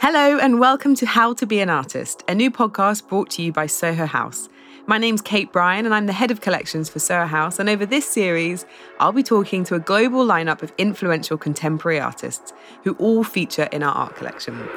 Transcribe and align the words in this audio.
Hello, 0.00 0.38
and 0.38 0.58
welcome 0.58 0.94
to 0.96 1.06
How 1.06 1.34
to 1.34 1.46
Be 1.46 1.60
an 1.60 1.70
Artist, 1.70 2.24
a 2.26 2.34
new 2.34 2.50
podcast 2.50 3.08
brought 3.08 3.30
to 3.30 3.42
you 3.42 3.52
by 3.52 3.66
Soho 3.66 4.06
House. 4.06 4.48
My 4.86 4.98
name's 4.98 5.20
Kate 5.20 5.52
Bryan, 5.52 5.84
and 5.84 5.94
I'm 5.94 6.06
the 6.06 6.12
head 6.12 6.30
of 6.30 6.40
collections 6.40 6.88
for 6.88 6.98
Soho 6.98 7.26
House. 7.26 7.58
And 7.58 7.68
over 7.68 7.86
this 7.86 8.06
series, 8.06 8.66
I'll 8.98 9.12
be 9.12 9.22
talking 9.22 9.62
to 9.64 9.74
a 9.74 9.80
global 9.80 10.26
lineup 10.26 10.62
of 10.62 10.72
influential 10.78 11.38
contemporary 11.38 12.00
artists 12.00 12.52
who 12.84 12.94
all 12.94 13.22
feature 13.22 13.68
in 13.72 13.82
our 13.82 13.94
art 13.94 14.16
collection. 14.16 14.68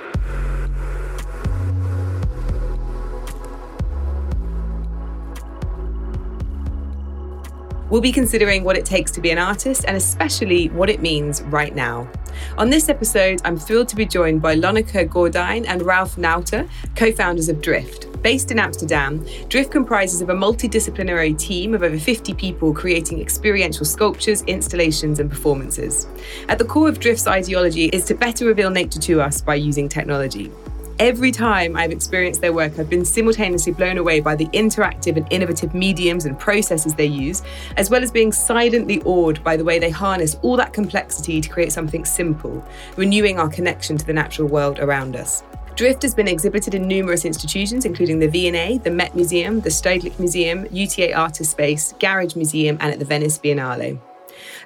We'll 7.93 8.01
be 8.01 8.11
considering 8.11 8.63
what 8.63 8.75
it 8.75 8.85
takes 8.87 9.11
to 9.11 9.21
be 9.21 9.29
an 9.29 9.37
artist 9.37 9.85
and 9.87 9.95
especially 9.95 10.69
what 10.69 10.89
it 10.89 10.99
means 10.99 11.43
right 11.43 11.75
now. 11.75 12.09
On 12.57 12.71
this 12.71 12.89
episode, 12.89 13.39
I'm 13.45 13.55
thrilled 13.55 13.87
to 13.89 13.95
be 13.95 14.03
joined 14.03 14.41
by 14.41 14.55
Lonneke 14.55 15.07
Gordijn 15.07 15.65
and 15.67 15.83
Ralph 15.83 16.15
Nauta, 16.15 16.67
co 16.95 17.11
founders 17.11 17.49
of 17.49 17.61
Drift. 17.61 18.11
Based 18.23 18.49
in 18.49 18.57
Amsterdam, 18.57 19.23
Drift 19.47 19.69
comprises 19.69 20.21
of 20.21 20.29
a 20.29 20.33
multidisciplinary 20.33 21.37
team 21.37 21.75
of 21.75 21.83
over 21.83 21.99
50 21.99 22.33
people 22.33 22.73
creating 22.73 23.21
experiential 23.21 23.85
sculptures, 23.85 24.41
installations, 24.47 25.19
and 25.19 25.29
performances. 25.29 26.07
At 26.49 26.57
the 26.57 26.65
core 26.65 26.89
of 26.89 26.99
Drift's 26.99 27.27
ideology 27.27 27.89
is 27.89 28.05
to 28.05 28.15
better 28.15 28.47
reveal 28.47 28.71
nature 28.71 29.01
to 29.01 29.21
us 29.21 29.39
by 29.39 29.53
using 29.53 29.87
technology. 29.87 30.51
Every 30.99 31.31
time 31.31 31.75
I've 31.75 31.91
experienced 31.91 32.41
their 32.41 32.53
work, 32.53 32.77
I've 32.77 32.89
been 32.89 33.03
simultaneously 33.03 33.73
blown 33.73 33.97
away 33.97 34.19
by 34.19 34.35
the 34.35 34.45
interactive 34.47 35.17
and 35.17 35.27
innovative 35.31 35.73
mediums 35.73 36.25
and 36.25 36.37
processes 36.39 36.93
they 36.93 37.07
use, 37.07 37.41
as 37.77 37.89
well 37.89 38.03
as 38.03 38.11
being 38.11 38.31
silently 38.31 39.01
awed 39.01 39.43
by 39.43 39.57
the 39.57 39.63
way 39.63 39.79
they 39.79 39.89
harness 39.89 40.37
all 40.43 40.55
that 40.57 40.71
complexity 40.71 41.41
to 41.41 41.49
create 41.49 41.71
something 41.71 42.05
simple, 42.05 42.63
renewing 42.95 43.39
our 43.39 43.49
connection 43.49 43.97
to 43.97 44.05
the 44.05 44.13
natural 44.13 44.47
world 44.47 44.79
around 44.79 45.15
us. 45.15 45.43
Drift 45.75 46.03
has 46.03 46.13
been 46.13 46.27
exhibited 46.27 46.75
in 46.75 46.87
numerous 46.87 47.25
institutions, 47.25 47.85
including 47.85 48.19
the 48.19 48.27
V&A, 48.27 48.77
the 48.77 48.91
Met 48.91 49.15
Museum, 49.15 49.61
the 49.61 49.69
Stedelijk 49.69 50.19
Museum, 50.19 50.67
UTA 50.71 51.11
Artist 51.13 51.49
Space, 51.49 51.95
Garage 51.97 52.35
Museum, 52.35 52.77
and 52.79 52.93
at 52.93 52.99
the 52.99 53.05
Venice 53.05 53.39
Biennale. 53.39 53.99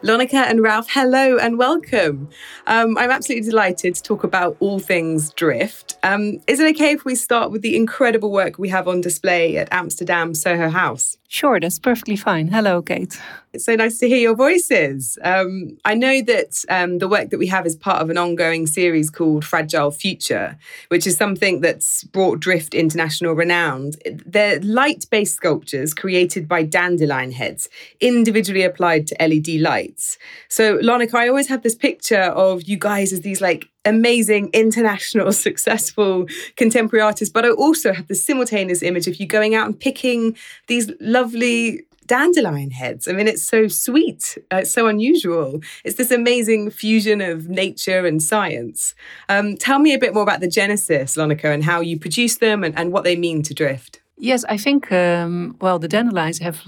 Lonneke 0.03 0.36
and 0.36 0.62
Ralph, 0.62 0.88
hello 0.92 1.38
and 1.38 1.58
welcome. 1.58 2.30
Um, 2.67 2.98
I'm 3.00 3.09
absolutely 3.09 3.50
delighted 3.50 3.95
to 3.95 4.04
talk 4.04 4.23
about 4.23 4.56
all 4.59 4.80
things 4.80 5.31
drift. 5.31 5.98
Um, 6.04 6.39
is 6.45 6.59
it 6.59 6.76
okay 6.76 6.92
if 6.92 7.04
we 7.04 7.16
start 7.16 7.52
with 7.52 7.64
the 7.64 7.76
incredible 7.76 8.31
work 8.31 8.59
we 8.59 8.70
have 8.70 8.88
on 8.88 9.02
display 9.02 9.58
at 9.58 9.67
Amsterdam 9.72 10.36
Soho 10.36 10.70
House? 10.70 11.17
Sure, 11.30 11.59
that's 11.59 11.78
perfectly 11.78 12.16
fine. 12.16 12.47
Hello, 12.47 12.81
Kate. 12.81 13.20
It's 13.52 13.66
so 13.66 13.75
nice 13.75 13.97
to 14.00 14.08
hear 14.08 14.17
your 14.17 14.36
voices. 14.36 15.17
Um, 15.22 15.78
I 15.83 15.94
know 15.94 16.22
that 16.22 16.64
um, 16.70 17.00
the 17.00 17.08
work 17.09 17.31
that 17.31 17.38
we 17.38 17.47
have 17.47 17.66
is 17.66 17.75
part 17.75 18.02
of 18.02 18.09
an 18.09 18.17
ongoing 18.17 18.66
series 18.66 19.09
called 19.09 19.44
Fragile 19.44 19.92
Future, 19.92 20.58
which 20.88 21.05
is 21.05 21.17
something 21.17 21.59
that's 21.59 22.05
brought 22.05 22.39
Drift 22.39 22.73
international 22.73 23.33
renown. 23.33 23.92
They're 24.25 24.61
light 24.61 25.05
based 25.11 25.36
sculptures 25.36 25.94
created 25.94 26.48
by 26.48 26.64
dandelion 26.64 27.33
heads, 27.33 27.67
individually 28.00 28.64
applied 28.64 29.08
to 29.08 29.16
LED 29.20 29.59
lights. 29.59 30.17
So, 30.48 30.78
Lonneke, 30.78 31.14
I 31.14 31.28
always 31.28 31.50
have 31.50 31.61
this 31.61 31.75
picture 31.75 32.22
of 32.22 32.64
you 32.70 32.78
guys 32.78 33.11
as 33.11 33.22
these 33.22 33.42
like 33.42 33.67
amazing, 33.88 34.49
international, 34.53 35.31
successful 35.47 36.27
contemporary 36.55 37.02
artist, 37.02 37.33
But 37.33 37.45
I 37.45 37.49
also 37.49 37.93
have 37.93 38.07
the 38.07 38.16
simultaneous 38.16 38.83
image 38.83 39.07
of 39.07 39.16
you 39.16 39.25
going 39.25 39.55
out 39.55 39.66
and 39.66 39.80
picking 39.80 40.38
these 40.67 40.91
lovely 40.99 41.85
dandelion 42.05 42.71
heads. 42.71 43.08
I 43.08 43.11
mean, 43.11 43.27
it's 43.27 43.43
so 43.43 43.67
sweet, 43.67 44.38
uh, 44.52 44.58
it's 44.58 44.71
so 44.71 44.88
unusual. 44.88 45.61
It's 45.83 45.97
this 45.97 46.11
amazing 46.11 46.69
fusion 46.71 47.21
of 47.21 47.49
nature 47.49 48.05
and 48.05 48.23
science. 48.23 48.95
Um, 49.30 49.58
tell 49.58 49.80
me 49.80 49.93
a 49.93 49.99
bit 49.99 50.13
more 50.13 50.23
about 50.23 50.39
the 50.39 50.47
genesis, 50.47 51.17
Lonneke, 51.17 51.45
and 51.45 51.63
how 51.63 51.81
you 51.81 51.99
produce 51.99 52.38
them 52.38 52.63
and, 52.63 52.77
and 52.77 52.91
what 52.91 53.03
they 53.03 53.15
mean 53.15 53.43
to 53.43 53.53
Drift. 53.53 54.02
Yes, 54.20 54.44
I 54.50 54.58
think 54.58 54.92
um, 54.92 55.56
well 55.62 55.78
the 55.78 55.88
dandelions 55.88 56.40
have 56.40 56.64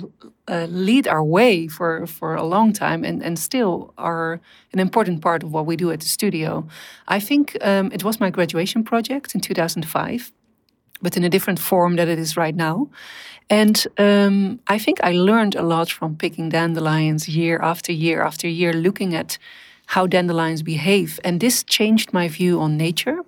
uh, 0.48 0.68
lead 0.70 1.08
our 1.08 1.24
way 1.24 1.68
for 1.68 2.06
for 2.06 2.36
a 2.36 2.44
long 2.44 2.74
time 2.74 3.04
and 3.04 3.24
and 3.24 3.40
still 3.40 3.94
are 3.98 4.40
an 4.74 4.80
important 4.80 5.22
part 5.22 5.44
of 5.44 5.52
what 5.52 5.66
we 5.66 5.76
do 5.76 5.92
at 5.92 6.00
the 6.00 6.06
studio. 6.08 6.68
I 7.08 7.20
think 7.20 7.58
um, 7.62 7.92
it 7.92 8.04
was 8.04 8.20
my 8.20 8.30
graduation 8.30 8.84
project 8.84 9.34
in 9.34 9.42
2005, 9.42 10.32
but 11.02 11.18
in 11.18 11.24
a 11.24 11.30
different 11.30 11.60
form 11.60 11.96
that 11.96 12.08
it 12.08 12.20
is 12.20 12.38
right 12.38 12.56
now. 12.56 12.88
And 13.50 13.88
um, 13.98 14.60
I 14.68 14.78
think 14.80 15.00
I 15.04 15.12
learned 15.14 15.56
a 15.56 15.64
lot 15.64 15.90
from 15.92 16.16
picking 16.18 16.50
dandelions 16.50 17.28
year 17.28 17.60
after 17.62 17.92
year 17.92 18.22
after 18.22 18.48
year, 18.48 18.74
looking 18.74 19.16
at 19.16 19.40
how 19.88 20.08
dandelions 20.08 20.62
behave, 20.64 21.20
and 21.24 21.40
this 21.40 21.64
changed 21.64 22.14
my 22.14 22.28
view 22.30 22.62
on 22.62 22.78
nature. 22.78 23.24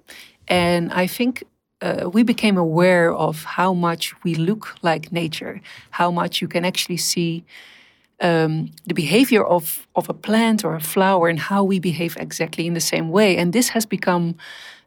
And 0.48 0.92
I 0.94 1.08
think 1.08 1.44
uh, 1.81 2.09
we 2.14 2.24
became 2.24 2.58
aware 2.58 3.14
of 3.14 3.44
how 3.44 3.74
much 3.74 4.14
we 4.24 4.36
look 4.36 4.75
like 4.81 5.12
nature, 5.12 5.62
how 5.92 6.12
much 6.12 6.42
you 6.42 6.47
can 6.47 6.66
actually 6.66 6.97
see 6.97 7.44
um, 8.22 8.72
the 8.86 8.94
behavior 8.94 9.44
of, 9.44 9.88
of 9.96 10.09
a 10.09 10.14
plant 10.14 10.64
or 10.64 10.75
a 10.75 10.80
flower 10.80 11.28
and 11.28 11.40
how 11.40 11.64
we 11.64 11.80
behave 11.80 12.16
exactly 12.19 12.68
in 12.68 12.74
the 12.74 12.81
same 12.81 13.09
way. 13.09 13.36
And 13.38 13.52
this 13.52 13.69
has 13.69 13.86
become 13.86 14.36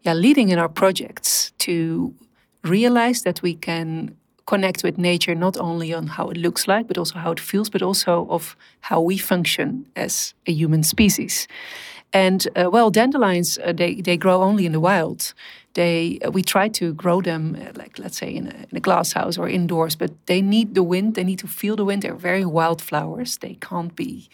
yeah, 0.03 0.15
leading 0.15 0.51
in 0.51 0.59
our 0.59 0.69
projects 0.69 1.53
to 1.59 2.15
realize 2.63 3.23
that 3.23 3.43
we 3.43 3.55
can 3.55 4.17
connect 4.47 4.85
with 4.85 4.99
nature 4.99 5.35
not 5.35 5.57
only 5.57 5.93
on 5.95 6.07
how 6.07 6.29
it 6.29 6.37
looks 6.37 6.69
like, 6.69 6.87
but 6.87 6.99
also 6.99 7.19
how 7.19 7.33
it 7.33 7.41
feels, 7.41 7.71
but 7.71 7.83
also 7.83 8.27
of 8.29 8.57
how 8.81 9.01
we 9.01 9.17
function 9.19 9.87
as 9.97 10.35
a 10.47 10.53
human 10.53 10.83
species. 10.83 11.49
And 12.13 12.47
uh, 12.55 12.71
well, 12.71 12.91
dandelions 12.91 13.59
uh, 13.59 13.73
they 13.73 14.01
they 14.01 14.17
grow 14.17 14.43
only 14.43 14.67
in 14.67 14.73
the 14.73 14.81
wild. 14.81 15.35
They 15.75 16.19
uh, 16.25 16.31
we 16.31 16.43
try 16.43 16.69
to 16.69 16.95
grow 16.95 17.21
them 17.21 17.57
uh, 17.57 17.73
like 17.75 17.99
let's 17.99 18.19
say 18.19 18.35
in 18.35 18.47
a, 18.47 18.67
in 18.71 18.77
a 18.77 18.81
glass 18.81 19.13
house 19.13 19.39
or 19.39 19.49
indoors, 19.49 19.97
but 19.97 20.11
they 20.27 20.41
need 20.43 20.75
the 20.75 20.83
wind. 20.83 21.15
They 21.15 21.25
need 21.25 21.41
to 21.41 21.49
feel 21.49 21.77
the 21.77 21.85
wind. 21.85 22.03
They're 22.03 22.15
very 22.15 22.45
wild 22.45 22.81
flowers. 22.81 23.39
They 23.39 23.57
can't 23.61 23.95
be 23.95 24.29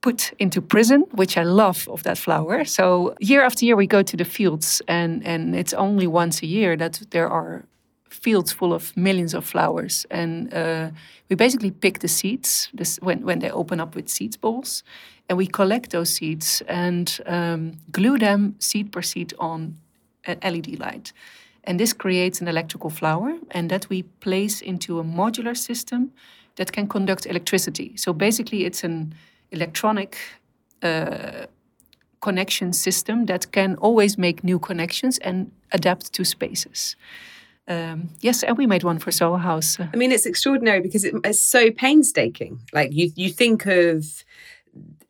put 0.00 0.32
into 0.38 0.62
prison, 0.62 1.04
which 1.12 1.36
I 1.36 1.42
love 1.42 1.88
of 1.88 2.02
that 2.02 2.18
flower. 2.18 2.64
So 2.64 3.14
year 3.20 3.42
after 3.44 3.64
year 3.64 3.76
we 3.76 3.86
go 3.86 4.02
to 4.02 4.16
the 4.16 4.24
fields, 4.24 4.82
and 4.86 5.26
and 5.26 5.54
it's 5.54 5.74
only 5.74 6.06
once 6.06 6.42
a 6.42 6.46
year 6.46 6.76
that 6.76 7.02
there 7.10 7.28
are 7.28 7.64
fields 8.08 8.52
full 8.52 8.72
of 8.72 8.96
millions 8.96 9.34
of 9.34 9.44
flowers, 9.44 10.06
and 10.10 10.52
uh, 10.52 10.90
we 11.28 11.36
basically 11.36 11.70
pick 11.70 11.98
the 11.98 12.08
seeds 12.08 12.68
this, 12.74 12.98
when 13.02 13.24
when 13.24 13.38
they 13.38 13.50
open 13.50 13.80
up 13.80 13.94
with 13.94 14.08
seeds 14.08 14.36
balls, 14.36 14.82
and 15.28 15.38
we 15.38 15.46
collect 15.46 15.90
those 15.90 16.10
seeds 16.10 16.62
and 16.66 17.20
um, 17.26 17.72
glue 17.92 18.18
them 18.18 18.54
seed 18.58 18.90
per 18.90 19.02
seed 19.02 19.32
on 19.38 19.76
an 20.26 20.38
LED 20.42 20.78
light. 20.78 21.12
And 21.64 21.78
this 21.78 21.92
creates 21.92 22.40
an 22.40 22.48
electrical 22.48 22.90
flower, 22.90 23.34
and 23.50 23.70
that 23.70 23.88
we 23.88 24.02
place 24.20 24.60
into 24.60 24.98
a 24.98 25.04
modular 25.04 25.56
system 25.56 26.12
that 26.56 26.72
can 26.72 26.86
conduct 26.88 27.26
electricity. 27.26 27.96
So 27.96 28.12
basically, 28.12 28.64
it's 28.64 28.82
an 28.84 29.14
electronic 29.50 30.16
uh, 30.82 31.46
connection 32.20 32.72
system 32.72 33.26
that 33.26 33.52
can 33.52 33.76
always 33.76 34.18
make 34.18 34.44
new 34.44 34.58
connections 34.58 35.18
and 35.18 35.50
adapt 35.72 36.12
to 36.12 36.24
spaces. 36.24 36.96
Um, 37.68 38.08
yes, 38.20 38.42
and 38.42 38.58
we 38.58 38.66
made 38.66 38.82
one 38.82 38.98
for 38.98 39.12
Soho 39.12 39.36
House. 39.36 39.78
I 39.78 39.96
mean, 39.96 40.12
it's 40.12 40.26
extraordinary 40.26 40.80
because 40.80 41.04
it, 41.04 41.14
it's 41.24 41.40
so 41.40 41.70
painstaking. 41.70 42.60
Like 42.72 42.92
you, 42.92 43.12
you 43.14 43.30
think 43.30 43.66
of 43.66 44.24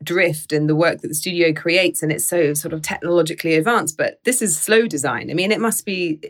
drift 0.03 0.53
and 0.53 0.69
the 0.69 0.77
work 0.77 1.01
that 1.01 1.09
the 1.09 1.15
studio 1.15 1.53
creates 1.53 2.03
and 2.03 2.11
it's 2.11 2.25
so 2.25 2.55
sort 2.55 2.73
of 2.73 2.81
technologically 2.81 3.55
advanced 3.55 3.97
but 3.97 4.19
this 4.25 4.41
is 4.41 4.57
slow 4.57 4.87
design. 4.87 5.31
I 5.31 5.35
mean 5.35 5.53
it 5.53 5.61
must 5.61 5.85
be 5.85 6.21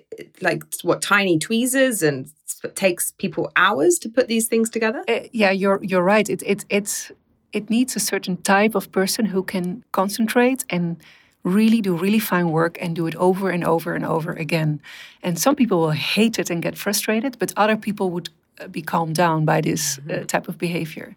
like 0.41 0.65
what 0.83 1.03
tiny 1.03 1.39
tweezers 1.39 2.03
and 2.03 2.31
it 2.65 2.77
takes 2.77 3.13
people 3.13 3.51
hours 3.57 3.99
to 4.01 4.09
put 4.09 4.29
these 4.29 4.49
things 4.49 4.71
together? 4.71 5.05
Uh, 5.09 5.21
yeah 5.33 5.51
you're 5.51 5.83
you're 5.83 6.03
right. 6.03 6.29
It 6.29 6.43
it 6.45 6.65
it's 6.69 7.13
it 7.53 7.71
needs 7.71 7.95
a 7.97 8.01
certain 8.01 8.37
type 8.39 8.75
of 8.75 8.91
person 8.93 9.27
who 9.27 9.43
can 9.43 9.85
concentrate 9.93 10.65
and 10.71 10.97
really 11.43 11.81
do 11.81 11.97
really 11.97 12.19
fine 12.19 12.51
work 12.51 12.77
and 12.81 12.95
do 12.95 13.07
it 13.07 13.17
over 13.17 13.51
and 13.51 13.65
over 13.65 13.95
and 13.95 14.05
over 14.05 14.33
again. 14.33 14.81
And 15.23 15.39
some 15.39 15.57
people 15.57 15.81
will 15.81 15.91
hate 15.91 16.39
it 16.39 16.51
and 16.51 16.61
get 16.61 16.77
frustrated 16.77 17.39
but 17.39 17.53
other 17.57 17.77
people 17.77 18.11
would 18.11 18.31
uh, 18.61 18.67
be 18.67 18.83
calmed 18.83 19.15
down 19.15 19.45
by 19.45 19.61
this 19.61 19.99
uh, 19.99 20.01
mm-hmm. 20.01 20.27
type 20.27 20.49
of 20.49 20.59
behavior 20.59 21.15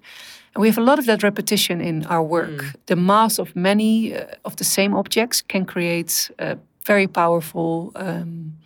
and 0.54 0.62
we 0.62 0.68
have 0.68 0.78
a 0.78 0.84
lot 0.84 1.00
of 1.00 1.06
that 1.06 1.24
repetition 1.24 1.82
in 1.82 2.06
our 2.06 2.24
work. 2.24 2.50
Mm. 2.50 2.76
The 2.86 2.96
mass 2.96 3.40
of 3.40 3.56
many 3.56 4.16
uh, 4.16 4.26
of 4.46 4.56
the 4.56 4.64
same 4.64 4.94
objects 4.94 5.42
can 5.42 5.66
create 5.66 6.32
uh, 6.40 6.56
very 6.86 7.08
powerful 7.08 7.92
um, 7.96 8.58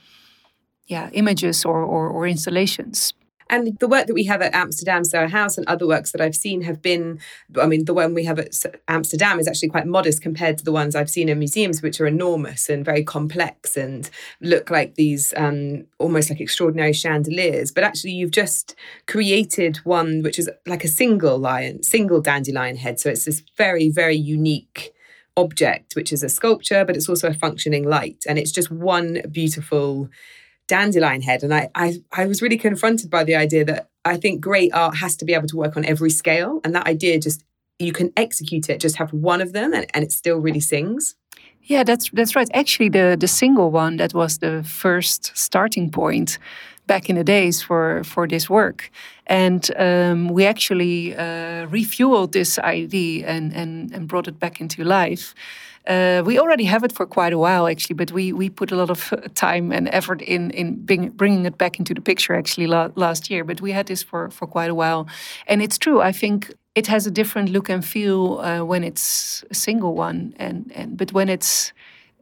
yeah, 0.88 1.10
images 1.13 1.66
or, 1.66 1.84
or, 1.84 2.10
or 2.10 2.28
installations. 2.28 3.13
And 3.50 3.78
the 3.80 3.88
work 3.88 4.08
that 4.08 4.14
we 4.14 4.26
have 4.26 4.42
at 4.42 4.54
Amsterdam 4.54 5.04
Soho 5.04 5.28
House 5.28 5.58
and 5.58 5.68
other 5.68 5.88
works 5.88 6.12
that 6.12 6.22
I've 6.22 6.36
seen 6.36 6.62
have 6.62 6.82
been, 6.82 7.20
I 7.60 7.66
mean, 7.66 7.86
the 7.86 7.94
one 7.94 8.14
we 8.14 8.26
have 8.26 8.40
at 8.40 8.54
Amsterdam 8.88 9.40
is 9.40 9.48
actually 9.48 9.70
quite 9.70 9.88
modest 9.88 10.22
compared 10.22 10.58
to 10.58 10.66
the 10.66 10.72
ones 10.72 10.96
I've 10.96 11.10
seen 11.10 11.30
in 11.30 11.40
museums, 11.40 11.82
which 11.82 12.00
are 12.02 12.08
enormous 12.08 12.70
and 12.70 12.84
very 12.86 13.04
complex 13.04 13.78
and 13.78 14.10
look 14.42 14.70
like 14.70 14.96
these 14.96 15.34
um, 15.38 15.86
almost 15.98 16.30
like 16.30 16.42
extraordinary 16.42 16.94
chandeliers. 16.94 17.72
But 17.72 17.84
actually, 17.84 18.12
you've 18.12 18.32
just 18.32 18.76
created 19.08 19.78
one 19.78 20.22
which 20.22 20.40
is 20.40 20.50
like 20.66 20.84
a 20.84 20.90
single 20.90 21.38
lion, 21.38 21.84
single 21.84 22.22
dandelion 22.22 22.78
head. 22.78 23.00
So 23.00 23.10
it's 23.10 23.26
this 23.26 23.44
very, 23.58 23.90
very 23.90 24.16
unique 24.16 24.94
object, 25.38 25.96
which 25.96 26.12
is 26.12 26.24
a 26.24 26.30
sculpture, 26.30 26.84
but 26.84 26.96
it's 26.96 27.08
also 27.08 27.30
a 27.30 27.34
functioning 27.34 27.88
light. 27.88 28.26
And 28.28 28.38
it's 28.38 28.52
just 28.52 28.72
one 28.72 29.22
beautiful 29.32 30.10
dandelion 30.68 31.22
head. 31.22 31.44
And 31.44 31.54
I, 31.54 31.69
I, 31.75 32.02
I 32.12 32.25
was 32.25 32.42
really 32.42 32.58
confronted 32.58 33.10
by 33.10 33.24
the 33.24 33.36
idea 33.36 33.66
that 33.66 33.90
I 34.06 34.18
think 34.18 34.42
great 34.42 34.74
art 34.74 34.98
has 34.98 35.16
to 35.18 35.25
be 35.25 35.34
able 35.34 35.48
to 35.48 35.58
work 35.58 35.78
on 35.78 35.86
every 35.86 36.10
scale. 36.10 36.60
And 36.64 36.75
that 36.75 36.88
idea 36.88 37.19
just, 37.19 37.44
you 37.80 37.94
can 37.94 38.12
execute 38.16 38.69
it, 38.69 38.80
just 38.80 38.98
have 38.98 39.14
one 39.14 39.42
of 39.42 39.54
them 39.54 39.74
and, 39.74 39.86
and 39.94 40.04
it 40.04 40.12
still 40.12 40.38
really 40.38 40.60
sings. 40.60 41.16
Yeah, 41.68 41.84
that's 41.84 42.10
that's 42.12 42.34
right. 42.34 42.50
Actually, 42.54 42.90
the 42.90 43.18
the 43.19 43.28
single 43.28 43.72
one 43.72 43.98
that 43.98 44.14
was 44.14 44.38
the 44.38 44.64
first 44.64 45.31
starting 45.36 45.92
point 45.92 46.40
back 46.86 47.10
in 47.10 47.18
the 47.18 47.24
days 47.24 47.62
for 47.62 48.04
for 48.06 48.25
this 48.25 48.50
work, 48.50 48.90
and 49.25 49.70
um, 49.75 50.30
we 50.30 50.46
actually 50.46 51.13
uh, 51.13 51.68
refueled 51.68 52.31
this 52.31 52.58
idea 52.60 53.28
and 53.28 53.54
and 53.54 53.94
and 53.94 54.08
brought 54.08 54.30
it 54.30 54.40
back 54.40 54.62
into 54.62 54.84
life. 54.86 55.36
Uh, 55.88 56.22
we 56.25 56.38
already 56.38 56.66
have 56.66 56.84
it 56.84 56.92
for 56.92 57.06
quite 57.06 57.31
a 57.31 57.38
while, 57.38 57.66
actually, 57.66 57.95
but 57.95 58.12
we 58.12 58.34
we 58.34 58.50
put 58.50 58.72
a 58.72 58.75
lot 58.75 58.89
of 58.89 59.13
time 59.36 59.72
and 59.72 59.88
effort 59.94 60.22
in 60.22 60.51
in 60.51 60.86
bring, 60.86 61.10
bringing 61.12 61.45
it 61.45 61.57
back 61.57 61.80
into 61.80 61.94
the 61.94 62.01
picture 62.01 62.36
actually 62.36 62.68
la 62.68 62.89
last 62.95 63.30
year. 63.30 63.45
But 63.45 63.62
we 63.62 63.72
had 63.72 63.86
this 63.86 64.04
for 64.04 64.30
for 64.30 64.48
quite 64.48 64.69
a 64.69 64.75
while, 64.75 65.07
and 65.48 65.62
it's 65.62 65.78
true. 65.78 66.01
I 66.01 66.12
think 66.12 66.54
it 66.75 66.88
has 66.88 67.07
a 67.07 67.12
different 67.12 67.50
look 67.50 67.69
and 67.69 67.86
feel 67.86 68.39
uh, 68.39 68.66
when 68.66 68.84
it's 68.84 69.45
a 69.50 69.56
single 69.56 69.95
one, 69.95 70.34
and 70.38 70.72
and 70.75 70.98
but 70.98 71.13
when 71.13 71.30
it's 71.30 71.74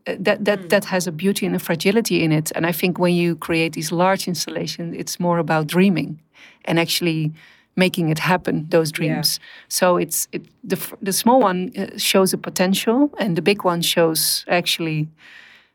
uh, 0.07 0.15
that 0.19 0.45
that 0.45 0.59
mm. 0.59 0.69
that 0.69 0.85
has 0.85 1.07
a 1.07 1.11
beauty 1.11 1.45
and 1.47 1.55
a 1.55 1.59
fragility 1.59 2.23
in 2.23 2.31
it. 2.31 2.51
And 2.55 2.65
I 2.67 2.71
think 2.71 2.99
when 2.99 3.15
you 3.15 3.35
create 3.35 3.73
these 3.73 3.91
large 3.91 4.27
installations, 4.27 4.95
it's 4.95 5.19
more 5.19 5.39
about 5.39 5.67
dreaming 5.67 6.19
and 6.65 6.79
actually 6.79 7.33
making 7.75 8.09
it 8.09 8.19
happen. 8.19 8.65
Those 8.69 8.91
dreams. 8.91 9.39
Yeah. 9.39 9.45
So 9.67 9.97
it's 9.97 10.27
it, 10.31 10.45
the 10.63 10.77
the 11.01 11.13
small 11.13 11.39
one 11.41 11.71
uh, 11.77 11.97
shows 11.97 12.33
a 12.33 12.37
potential, 12.37 13.09
and 13.19 13.35
the 13.35 13.41
big 13.41 13.63
one 13.63 13.81
shows 13.81 14.45
actually 14.47 15.07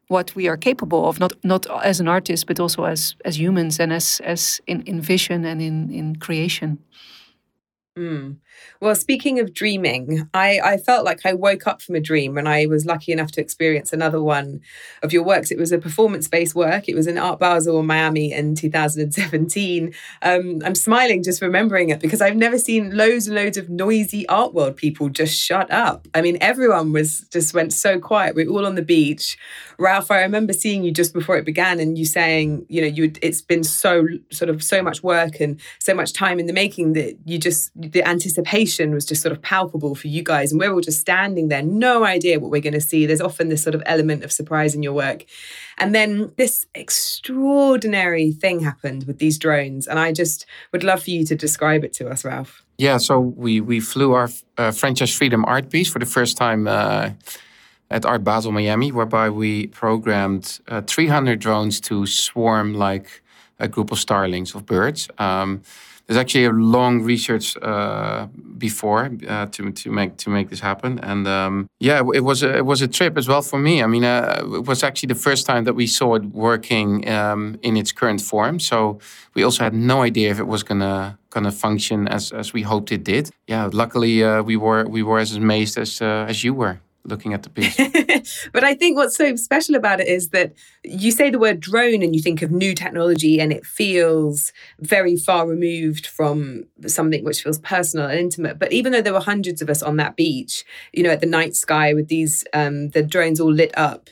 what 0.08 0.35
we 0.35 0.49
are 0.49 0.56
capable 0.56 1.08
of 1.08 1.20
not 1.20 1.32
not 1.43 1.67
as 1.85 2.00
an 2.00 2.08
artist 2.08 2.47
but 2.47 2.58
also 2.58 2.85
as 2.85 3.14
as 3.25 3.37
humans 3.38 3.81
and 3.81 3.93
as 3.93 4.20
as 4.25 4.61
in, 4.67 4.82
in 4.82 5.00
vision 5.00 5.44
and 5.44 5.62
in 5.62 5.91
in 5.91 6.17
creation 6.17 6.79
Mm. 7.97 8.37
Well, 8.81 8.94
speaking 8.94 9.38
of 9.38 9.52
dreaming, 9.52 10.29
I, 10.32 10.58
I 10.61 10.76
felt 10.79 11.05
like 11.05 11.26
I 11.26 11.35
woke 11.35 11.67
up 11.67 11.82
from 11.82 11.97
a 11.97 12.00
dream 12.00 12.35
when 12.35 12.47
I 12.47 12.64
was 12.64 12.87
lucky 12.87 13.12
enough 13.12 13.31
to 13.32 13.41
experience 13.41 13.93
another 13.93 14.23
one 14.23 14.62
of 15.02 15.12
your 15.12 15.23
works. 15.23 15.50
It 15.50 15.58
was 15.58 15.70
a 15.70 15.79
performance 15.79 16.29
based 16.29 16.55
work. 16.55 16.88
It 16.88 16.94
was 16.94 17.06
in 17.06 17.19
Art 17.19 17.38
Basel, 17.38 17.82
Miami 17.82 18.32
in 18.32 18.55
2017. 18.55 19.93
Um, 20.23 20.62
I'm 20.64 20.75
smiling 20.75 21.23
just 21.23 21.43
remembering 21.43 21.91
it 21.91 22.00
because 22.00 22.23
I've 22.23 22.37
never 22.37 22.58
seen 22.58 22.97
loads 22.97 23.26
and 23.26 23.37
loads 23.37 23.58
of 23.58 23.69
noisy 23.69 24.26
art 24.29 24.55
world 24.55 24.76
people 24.76 25.11
just 25.11 25.38
shut 25.38 25.70
up. 25.70 26.08
I 26.14 26.23
mean, 26.23 26.38
everyone 26.41 26.93
was 26.93 27.20
just 27.31 27.52
went 27.52 27.75
so 27.75 27.99
quiet. 27.99 28.35
We 28.35 28.47
are 28.47 28.50
all 28.50 28.64
on 28.67 28.76
the 28.76 28.82
beach. 28.82 29.37
Ralph, 29.79 30.11
I 30.11 30.23
remember 30.23 30.55
seeing 30.55 30.85
you 30.85 30.91
just 30.91 31.12
before 31.12 31.37
it 31.37 31.44
began 31.44 31.81
and 31.81 31.99
you 31.99 32.06
saying, 32.06 32.64
you 32.69 32.81
know, 32.81 32.87
you 32.87 33.12
it's 33.20 33.43
been 33.43 33.64
so 33.64 34.06
sort 34.31 34.49
of 34.49 34.62
so 34.62 34.82
much 34.82 35.02
work 35.02 35.38
and 35.41 35.61
so 35.81 35.94
much 35.94 36.14
time 36.14 36.38
in 36.38 36.47
the 36.47 36.52
making 36.55 36.94
that 36.94 37.19
you 37.26 37.38
just 37.38 37.70
the 37.75 38.02
anticipation 38.02 38.39
was 38.44 39.04
just 39.04 39.22
sort 39.22 39.32
of 39.32 39.42
palpable 39.42 39.94
for 39.94 40.08
you 40.08 40.22
guys. 40.22 40.52
And 40.52 40.60
we're 40.60 40.72
all 40.72 40.81
just 40.81 41.00
standing 41.00 41.48
there, 41.48 41.62
no 41.62 42.04
idea 42.04 42.38
what 42.40 42.50
we're 42.50 42.60
going 42.60 42.75
to 42.75 42.81
see. 42.81 43.06
There's 43.06 43.20
often 43.20 43.48
this 43.48 43.62
sort 43.62 43.75
of 43.75 43.82
element 43.87 44.25
of 44.25 44.32
surprise 44.32 44.75
in 44.75 44.82
your 44.82 44.92
work. 44.92 45.25
And 45.78 45.94
then 45.94 46.32
this 46.37 46.66
extraordinary 46.75 48.32
thing 48.32 48.60
happened 48.60 49.04
with 49.04 49.19
these 49.19 49.38
drones. 49.38 49.87
And 49.87 49.98
I 49.98 50.12
just 50.12 50.46
would 50.72 50.84
love 50.84 51.02
for 51.02 51.10
you 51.10 51.25
to 51.26 51.34
describe 51.34 51.84
it 51.84 51.92
to 51.94 52.08
us, 52.08 52.25
Ralph. 52.25 52.64
Yeah, 52.78 52.98
so 52.98 53.20
we, 53.20 53.60
we 53.60 53.81
flew 53.81 54.12
our 54.12 54.28
uh, 54.58 54.70
Franchise 54.70 55.14
Freedom 55.14 55.44
art 55.44 55.70
piece 55.70 55.90
for 55.90 55.98
the 55.98 56.06
first 56.06 56.37
time. 56.37 56.66
Uh, 56.66 57.10
at 57.92 58.06
Art 58.06 58.22
Basel 58.22 58.52
Miami, 58.52 58.92
whereby 58.92 59.28
we 59.31 59.66
programmed 59.66 60.60
uh, 60.69 60.81
300 60.82 61.40
drones 61.40 61.81
to 61.81 62.06
swarm 62.06 62.75
like 62.75 63.22
a 63.58 63.69
group 63.69 63.92
of 63.92 63.98
starlings 63.98 64.54
of 64.54 64.64
birds. 64.64 65.08
Um, 65.19 65.62
there's 66.10 66.18
actually 66.18 66.44
a 66.44 66.50
long 66.50 67.02
research 67.02 67.56
uh, 67.62 68.26
before 68.58 69.12
uh, 69.28 69.46
to 69.46 69.70
to 69.70 69.92
make 69.92 70.16
to 70.16 70.28
make 70.28 70.48
this 70.48 70.58
happen, 70.58 70.98
and 71.04 71.28
um, 71.28 71.68
yeah, 71.78 72.02
it 72.12 72.24
was 72.24 72.42
a, 72.42 72.56
it 72.56 72.66
was 72.66 72.82
a 72.82 72.88
trip 72.88 73.16
as 73.16 73.28
well 73.28 73.42
for 73.42 73.60
me. 73.60 73.80
I 73.80 73.86
mean, 73.86 74.02
uh, 74.02 74.42
it 74.58 74.66
was 74.66 74.82
actually 74.82 75.06
the 75.06 75.20
first 75.20 75.46
time 75.46 75.62
that 75.66 75.74
we 75.74 75.86
saw 75.86 76.16
it 76.16 76.24
working 76.24 77.08
um, 77.08 77.60
in 77.62 77.76
its 77.76 77.92
current 77.92 78.20
form. 78.20 78.58
So 78.58 78.98
we 79.34 79.44
also 79.44 79.62
had 79.62 79.72
no 79.72 80.02
idea 80.02 80.32
if 80.32 80.40
it 80.40 80.48
was 80.48 80.64
gonna 80.64 81.16
gonna 81.30 81.52
function 81.52 82.08
as 82.08 82.32
as 82.32 82.52
we 82.52 82.62
hoped 82.62 82.90
it 82.90 83.04
did. 83.04 83.30
Yeah, 83.46 83.70
luckily 83.72 84.24
uh, 84.24 84.42
we 84.42 84.56
were 84.56 84.88
we 84.88 85.04
were 85.04 85.20
as 85.20 85.36
amazed 85.36 85.78
as 85.78 86.02
uh, 86.02 86.26
as 86.28 86.42
you 86.42 86.54
were 86.54 86.80
looking 87.05 87.32
at 87.32 87.43
the 87.43 87.50
piece. 87.50 88.49
but 88.52 88.64
I 88.64 88.75
think 88.75 88.97
what's 88.97 89.17
so 89.17 89.35
special 89.37 89.75
about 89.75 90.00
it 90.00 90.08
is 90.08 90.31
that 90.31 90.52
you 90.85 91.11
say 91.11 91.31
the 91.31 91.38
word 91.38 91.61
drone 91.61 92.02
and 92.02 92.14
you 92.14 92.23
think 92.23 92.43
of 92.43 92.50
new 92.50 92.75
technology 92.75 93.41
and 93.41 93.52
it 93.52 93.64
feels 93.64 94.52
very 94.81 95.17
far 95.17 95.47
removed 95.47 96.06
from 96.06 96.64
something 96.87 97.25
which 97.25 97.43
feels 97.43 97.58
personal 97.58 98.06
and 98.06 98.19
intimate. 98.19 98.58
But 98.58 98.73
even 98.73 98.93
though 98.93 99.02
there 99.02 99.12
were 99.12 99.20
hundreds 99.20 99.62
of 99.62 99.70
us 99.70 99.82
on 99.82 99.97
that 99.97 100.17
beach, 100.17 100.64
you 100.93 101.02
know, 101.02 101.11
at 101.11 101.20
the 101.20 101.26
night 101.26 101.55
sky 101.56 101.94
with 101.94 102.08
these 102.08 102.44
um, 102.52 102.91
the 102.91 103.02
drones 103.02 103.41
all 103.41 103.52
lit 103.52 103.76
up, 103.76 104.11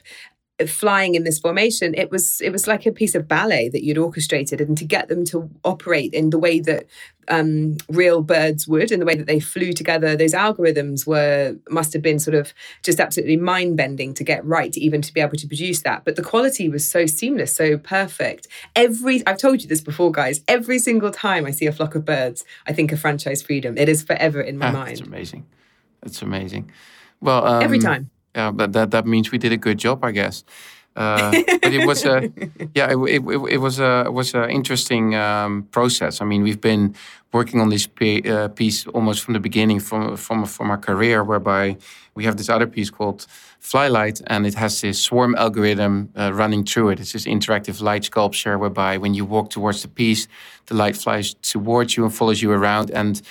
flying 0.66 1.14
in 1.14 1.24
this 1.24 1.38
formation 1.38 1.94
it 1.94 2.10
was 2.10 2.40
it 2.40 2.50
was 2.50 2.66
like 2.66 2.84
a 2.86 2.92
piece 2.92 3.14
of 3.14 3.28
ballet 3.28 3.68
that 3.68 3.84
you'd 3.84 3.98
orchestrated 3.98 4.60
and 4.60 4.76
to 4.76 4.84
get 4.84 5.08
them 5.08 5.24
to 5.24 5.48
operate 5.64 6.12
in 6.12 6.30
the 6.30 6.38
way 6.38 6.58
that 6.58 6.86
um, 7.28 7.76
real 7.88 8.22
birds 8.22 8.66
would 8.66 8.90
and 8.90 9.00
the 9.00 9.06
way 9.06 9.14
that 9.14 9.26
they 9.26 9.40
flew 9.40 9.72
together 9.72 10.16
those 10.16 10.32
algorithms 10.32 11.06
were 11.06 11.56
must 11.68 11.92
have 11.92 12.02
been 12.02 12.18
sort 12.18 12.34
of 12.34 12.52
just 12.82 13.00
absolutely 13.00 13.36
mind 13.36 13.76
bending 13.76 14.14
to 14.14 14.24
get 14.24 14.44
right 14.44 14.76
even 14.76 15.02
to 15.02 15.12
be 15.12 15.20
able 15.20 15.36
to 15.36 15.46
produce 15.46 15.82
that. 15.82 16.04
But 16.04 16.16
the 16.16 16.22
quality 16.22 16.68
was 16.68 16.88
so 16.88 17.06
seamless 17.06 17.54
so 17.54 17.78
perfect. 17.78 18.48
Every 18.74 19.26
i've 19.26 19.38
told 19.38 19.62
you 19.62 19.68
this 19.68 19.80
before 19.80 20.10
guys 20.10 20.42
every 20.48 20.78
single 20.78 21.10
time 21.10 21.46
i 21.46 21.50
see 21.50 21.66
a 21.66 21.72
flock 21.72 21.94
of 21.94 22.04
birds 22.04 22.44
i 22.66 22.72
think 22.72 22.92
of 22.92 23.00
franchise 23.00 23.42
freedom. 23.42 23.76
It 23.76 23.88
is 23.88 24.02
forever 24.02 24.40
in 24.40 24.58
my 24.58 24.68
ah, 24.68 24.72
mind. 24.72 24.92
it's 24.92 25.00
amazing. 25.00 25.46
It's 26.02 26.22
amazing. 26.22 26.70
Well 27.20 27.46
um, 27.46 27.62
every 27.62 27.78
time 27.78 28.10
yeah, 28.34 28.50
but 28.50 28.72
that 28.72 28.90
that 28.90 29.06
means 29.06 29.32
we 29.32 29.38
did 29.38 29.52
a 29.52 29.56
good 29.56 29.78
job, 29.78 30.04
I 30.04 30.12
guess. 30.12 30.44
Uh, 30.98 31.30
but 31.62 31.72
it 31.72 31.86
was 31.86 32.04
a 32.04 32.28
yeah, 32.74 32.90
it, 32.90 32.96
it, 32.96 33.22
it 33.50 33.58
was 33.58 33.78
a 33.78 34.10
was 34.10 34.34
an 34.34 34.50
interesting 34.50 35.14
um, 35.14 35.62
process. 35.70 36.20
I 36.20 36.24
mean, 36.24 36.42
we've 36.42 36.60
been 36.60 36.94
working 37.32 37.60
on 37.60 37.68
this 37.68 37.86
uh, 37.86 38.48
piece 38.48 38.86
almost 38.88 39.22
from 39.22 39.34
the 39.34 39.40
beginning, 39.40 39.78
from 39.80 40.16
from 40.16 40.44
from 40.44 40.70
our 40.70 40.78
career, 40.78 41.22
whereby 41.22 41.76
we 42.14 42.24
have 42.24 42.36
this 42.36 42.48
other 42.48 42.66
piece 42.66 42.90
called 42.90 43.26
Flylight, 43.60 44.22
and 44.26 44.44
it 44.44 44.54
has 44.54 44.80
this 44.80 45.00
swarm 45.00 45.36
algorithm 45.36 46.10
uh, 46.16 46.32
running 46.34 46.64
through 46.64 46.88
it. 46.90 47.00
It's 47.00 47.12
this 47.12 47.26
interactive 47.26 47.80
light 47.80 48.04
sculpture, 48.04 48.58
whereby 48.58 48.98
when 48.98 49.14
you 49.14 49.24
walk 49.24 49.50
towards 49.50 49.82
the 49.82 49.88
piece, 49.88 50.26
the 50.66 50.74
light 50.74 50.96
flies 50.96 51.34
towards 51.42 51.96
you 51.96 52.04
and 52.04 52.12
follows 52.12 52.42
you 52.42 52.50
around, 52.50 52.90
and 52.90 53.22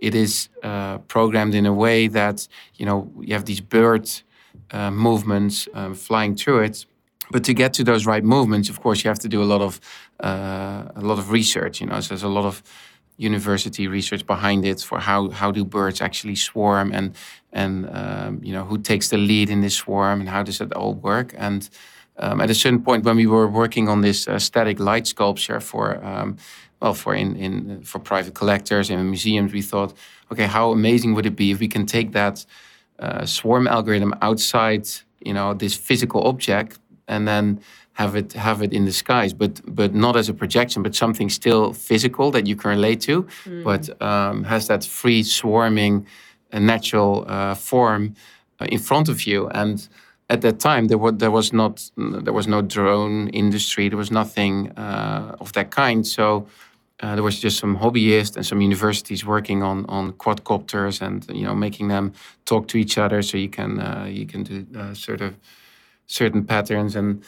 it 0.00 0.14
is 0.14 0.48
uh, 0.62 0.96
programmed 1.08 1.54
in 1.54 1.66
a 1.66 1.74
way 1.74 2.08
that 2.08 2.48
you 2.76 2.86
know 2.86 3.12
you 3.20 3.34
have 3.34 3.44
these 3.44 3.60
birds 3.60 4.24
uh, 4.72 4.90
movements 4.90 5.68
um, 5.74 5.94
flying 5.94 6.34
through 6.34 6.60
it. 6.60 6.86
But 7.30 7.44
to 7.44 7.54
get 7.54 7.72
to 7.74 7.84
those 7.84 8.04
right 8.04 8.24
movements, 8.24 8.68
of 8.68 8.80
course, 8.80 9.04
you 9.04 9.08
have 9.08 9.20
to 9.20 9.28
do 9.28 9.42
a 9.42 9.44
lot 9.44 9.62
of 9.62 9.80
uh, 10.20 10.88
a 10.96 11.00
lot 11.00 11.18
of 11.18 11.30
research. 11.30 11.80
You 11.80 11.86
know, 11.86 12.00
so 12.00 12.08
there's 12.08 12.22
a 12.22 12.28
lot 12.28 12.44
of 12.44 12.62
university 13.16 13.86
research 13.86 14.26
behind 14.26 14.64
it 14.64 14.80
for 14.80 14.98
how 14.98 15.30
how 15.30 15.50
do 15.52 15.64
birds 15.64 16.00
actually 16.00 16.34
swarm 16.34 16.92
and 16.92 17.14
and 17.52 17.88
um, 17.90 18.40
you 18.42 18.52
know 18.52 18.64
who 18.64 18.78
takes 18.78 19.08
the 19.08 19.16
lead 19.16 19.50
in 19.50 19.60
this 19.60 19.76
swarm 19.76 20.20
and 20.20 20.28
how 20.28 20.42
does 20.42 20.60
it 20.60 20.72
all 20.72 20.94
work 20.94 21.34
and 21.36 21.68
um, 22.18 22.40
at 22.40 22.50
a 22.50 22.54
certain 22.54 22.82
point 22.82 23.04
when 23.04 23.16
we 23.16 23.26
were 23.26 23.48
working 23.48 23.88
on 23.88 24.00
this 24.00 24.28
uh, 24.28 24.38
static 24.38 24.78
light 24.80 25.06
sculpture 25.06 25.60
for 25.60 26.04
um, 26.04 26.36
well 26.80 26.94
for 26.94 27.14
in, 27.14 27.36
in 27.36 27.82
for 27.82 27.98
private 27.98 28.34
collectors 28.34 28.90
and 28.90 29.04
museums 29.04 29.52
we 29.52 29.62
thought 29.62 29.92
okay 30.30 30.46
how 30.46 30.72
amazing 30.72 31.14
would 31.14 31.26
it 31.26 31.36
be 31.36 31.50
if 31.50 31.60
we 31.60 31.68
can 31.68 31.86
take 31.86 32.12
that 32.12 32.44
uh, 32.98 33.26
swarm 33.26 33.66
algorithm 33.66 34.14
outside 34.22 34.88
you 35.20 35.32
know 35.32 35.54
this 35.54 35.74
physical 35.74 36.26
object 36.26 36.78
and 37.08 37.26
then 37.26 37.60
have 37.94 38.16
it 38.16 38.32
have 38.32 38.62
it 38.62 38.72
in 38.72 38.84
the 38.84 38.92
skies 38.92 39.32
but 39.32 39.60
but 39.66 39.94
not 39.94 40.16
as 40.16 40.28
a 40.28 40.34
projection 40.34 40.82
but 40.82 40.94
something 40.94 41.28
still 41.28 41.72
physical 41.72 42.30
that 42.30 42.46
you 42.46 42.56
can 42.56 42.70
relate 42.70 43.00
to 43.00 43.22
mm. 43.44 43.64
but 43.64 44.00
um, 44.00 44.44
has 44.44 44.66
that 44.66 44.84
free 44.84 45.22
swarming 45.22 46.06
uh, 46.52 46.58
natural 46.58 47.24
uh, 47.28 47.54
form 47.54 48.14
uh, 48.60 48.66
in 48.70 48.78
front 48.78 49.08
of 49.08 49.26
you 49.26 49.48
and 49.48 49.88
at 50.30 50.40
that 50.40 50.58
time 50.58 50.86
there 50.88 50.98
was 50.98 51.14
there 51.16 51.30
was 51.30 51.52
not 51.52 51.90
there 51.96 52.32
was 52.32 52.46
no 52.46 52.62
drone 52.62 53.28
industry 53.28 53.88
there 53.88 53.98
was 53.98 54.10
nothing 54.10 54.70
uh, 54.78 55.36
of 55.40 55.52
that 55.52 55.70
kind 55.70 56.06
so 56.06 56.46
uh, 57.02 57.14
there 57.14 57.24
was 57.24 57.40
just 57.40 57.58
some 57.58 57.76
hobbyists 57.76 58.36
and 58.36 58.46
some 58.46 58.60
universities 58.60 59.24
working 59.26 59.62
on 59.62 59.84
on 59.86 60.12
quadcopters 60.12 61.02
and 61.02 61.28
you 61.28 61.44
know 61.44 61.54
making 61.54 61.88
them 61.88 62.12
talk 62.44 62.68
to 62.68 62.78
each 62.78 62.96
other 62.96 63.22
so 63.22 63.36
you 63.36 63.48
can 63.48 63.80
uh, 63.80 64.06
you 64.08 64.24
can 64.24 64.44
do 64.44 64.64
uh, 64.78 64.94
sort 64.94 65.20
of 65.20 65.34
certain 66.06 66.44
patterns. 66.44 66.96
And 66.96 67.22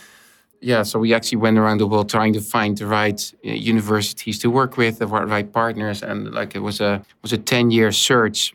yeah 0.60 0.82
so 0.84 0.98
we 0.98 1.12
actually 1.12 1.38
went 1.38 1.58
around 1.58 1.78
the 1.78 1.86
world 1.86 2.08
trying 2.08 2.32
to 2.32 2.40
find 2.40 2.78
the 2.78 2.86
right 2.86 3.34
uh, 3.44 3.50
universities 3.50 4.38
to 4.38 4.48
work 4.48 4.76
with 4.76 4.98
the 4.98 5.06
right 5.06 5.52
partners. 5.52 6.02
And 6.02 6.32
like 6.32 6.54
it 6.54 6.60
was 6.60 6.80
a 6.80 7.02
was 7.22 7.32
a 7.32 7.38
10 7.38 7.70
year 7.70 7.90
search 7.90 8.54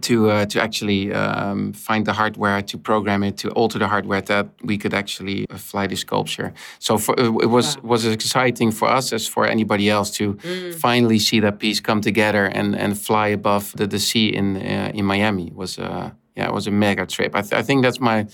to 0.00 0.30
uh, 0.30 0.46
to 0.46 0.60
actually 0.60 1.12
um, 1.12 1.72
find 1.72 2.06
the 2.06 2.12
hardware, 2.12 2.60
to 2.62 2.78
program 2.78 3.22
it, 3.22 3.36
to 3.38 3.50
alter 3.50 3.78
the 3.78 3.86
hardware 3.86 4.20
that 4.20 4.48
we 4.62 4.76
could 4.76 4.92
actually 4.92 5.46
uh, 5.48 5.56
fly 5.56 5.86
the 5.86 5.96
sculpture. 5.96 6.52
So 6.78 6.98
for, 6.98 7.18
uh, 7.18 7.38
it 7.38 7.50
was 7.50 7.76
wow. 7.76 7.90
was 7.90 8.04
exciting 8.04 8.72
for 8.72 8.88
us 8.88 9.12
as 9.12 9.28
for 9.28 9.46
anybody 9.46 9.88
else 9.88 10.10
to 10.18 10.34
mm. 10.34 10.74
finally 10.74 11.18
see 11.18 11.40
that 11.40 11.58
piece 11.58 11.80
come 11.80 12.00
together 12.00 12.46
and 12.46 12.74
and 12.74 12.98
fly 12.98 13.28
above 13.28 13.72
the, 13.76 13.86
the 13.86 13.98
sea 13.98 14.28
in 14.28 14.56
uh, 14.56 14.90
in 14.92 15.04
Miami. 15.04 15.46
It 15.48 15.54
was 15.54 15.78
uh, 15.78 16.10
yeah, 16.36 16.48
it 16.48 16.52
was 16.52 16.66
a 16.66 16.72
mega 16.72 17.06
trip. 17.06 17.34
I, 17.34 17.42
th 17.42 17.52
I 17.52 17.62
think 17.62 17.84
that's 17.84 18.00
my 18.00 18.26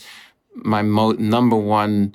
my 0.54 0.82
number 1.18 1.56
one 1.56 2.14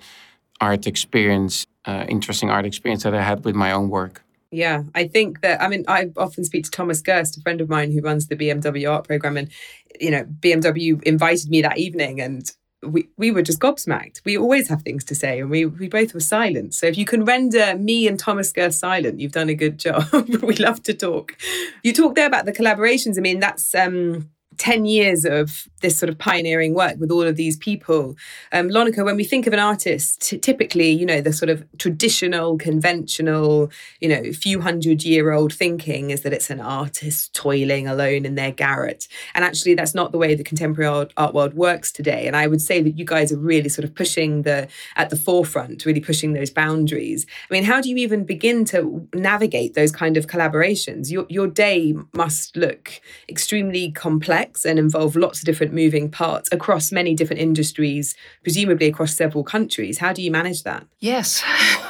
art 0.59 0.87
experience, 0.87 1.65
uh, 1.85 2.05
interesting 2.09 2.49
art 2.49 2.65
experience 2.65 3.03
that 3.03 3.13
I 3.13 3.21
had 3.21 3.45
with 3.45 3.55
my 3.55 3.71
own 3.71 3.89
work. 3.89 4.23
Yeah, 4.51 4.83
I 4.95 5.07
think 5.07 5.41
that 5.41 5.61
I 5.61 5.67
mean 5.67 5.83
I 5.87 6.09
often 6.15 6.45
speak 6.45 6.63
to 6.65 6.71
Thomas 6.71 7.01
Girst, 7.01 7.37
a 7.37 7.41
friend 7.41 7.59
of 7.59 7.69
mine 7.69 7.91
who 7.91 8.01
runs 8.01 8.27
the 8.27 8.35
BMW 8.35 8.87
art 8.87 9.05
program, 9.05 9.35
and 9.37 9.49
you 9.99 10.11
know 10.11 10.23
BMW 10.23 11.01
invited 11.03 11.49
me 11.49 11.61
that 11.61 11.77
evening, 11.77 12.21
and 12.21 12.49
we 12.81 13.09
we 13.17 13.31
were 13.31 13.41
just 13.41 13.59
gobsmacked. 13.59 14.21
We 14.23 14.37
always 14.37 14.69
have 14.69 14.83
things 14.83 15.03
to 15.05 15.15
say, 15.15 15.41
and 15.41 15.49
we 15.49 15.65
we 15.65 15.89
both 15.89 16.13
were 16.13 16.21
silent. 16.21 16.73
So 16.75 16.85
if 16.87 16.97
you 16.97 17.03
can 17.03 17.25
render 17.25 17.75
me 17.77 18.07
and 18.07 18.17
Thomas 18.17 18.53
Girst 18.53 18.79
silent, 18.79 19.19
you've 19.19 19.33
done 19.33 19.49
a 19.49 19.55
good 19.55 19.79
job. 19.79 20.05
we 20.41 20.55
love 20.55 20.81
to 20.83 20.93
talk. 20.93 21.35
You 21.83 21.91
talked 21.91 22.15
there 22.15 22.27
about 22.27 22.45
the 22.45 22.53
collaborations. 22.53 23.17
I 23.17 23.21
mean, 23.21 23.39
that's 23.39 23.75
um 23.75 24.29
10 24.57 24.85
years 24.85 25.25
of 25.25 25.67
this 25.81 25.97
sort 25.97 26.09
of 26.09 26.17
pioneering 26.17 26.73
work 26.73 26.95
with 26.99 27.11
all 27.11 27.23
of 27.23 27.35
these 27.35 27.55
people. 27.55 28.15
Um, 28.51 28.69
Lonneke, 28.69 29.03
when 29.05 29.15
we 29.15 29.23
think 29.23 29.45
of 29.45 29.53
an 29.53 29.59
artist, 29.59 30.21
t- 30.21 30.37
typically, 30.37 30.89
you 30.89 31.05
know, 31.05 31.21
the 31.21 31.31
sort 31.31 31.49
of 31.49 31.63
traditional, 31.77 32.57
conventional, 32.57 33.69
you 34.01 34.09
know, 34.09 34.31
few 34.33 34.59
hundred 34.61 35.03
year 35.03 35.31
old 35.31 35.53
thinking 35.53 36.09
is 36.09 36.21
that 36.21 36.33
it's 36.33 36.49
an 36.49 36.59
artist 36.59 37.33
toiling 37.35 37.87
alone 37.87 38.25
in 38.25 38.35
their 38.35 38.51
garret. 38.51 39.07
And 39.35 39.45
actually, 39.45 39.75
that's 39.75 39.93
not 39.93 40.11
the 40.11 40.17
way 40.17 40.33
the 40.33 40.43
contemporary 40.43 40.87
art, 40.87 41.13
art 41.15 41.33
world 41.33 41.53
works 41.53 41.91
today. 41.91 42.25
And 42.25 42.35
I 42.35 42.47
would 42.47 42.61
say 42.61 42.81
that 42.81 42.97
you 42.97 43.05
guys 43.05 43.31
are 43.31 43.37
really 43.37 43.69
sort 43.69 43.85
of 43.85 43.93
pushing 43.93 44.41
the, 44.41 44.67
at 44.95 45.11
the 45.11 45.15
forefront, 45.15 45.85
really 45.85 46.01
pushing 46.01 46.33
those 46.33 46.49
boundaries. 46.49 47.25
I 47.49 47.53
mean, 47.53 47.63
how 47.63 47.81
do 47.81 47.89
you 47.89 47.97
even 47.97 48.25
begin 48.25 48.65
to 48.65 49.07
navigate 49.13 49.75
those 49.75 49.91
kind 49.91 50.17
of 50.17 50.25
collaborations? 50.25 51.11
Your, 51.11 51.27
your 51.29 51.47
day 51.47 51.93
must 52.13 52.57
look 52.57 52.99
extremely 53.29 53.91
complex 53.91 54.46
complex 54.47 54.65
and 54.65 54.79
involve 54.79 55.15
lots 55.15 55.39
of 55.39 55.45
different 55.45 55.73
moving 55.73 56.09
parts 56.09 56.49
across 56.51 56.91
many 56.91 57.15
different 57.15 57.41
industries, 57.41 58.15
presumably 58.43 58.87
across 58.87 59.15
several 59.15 59.43
countries. 59.43 59.99
How 59.99 60.13
do 60.13 60.21
you 60.21 60.31
manage 60.31 60.63
that? 60.63 60.85
Yes, 60.99 61.43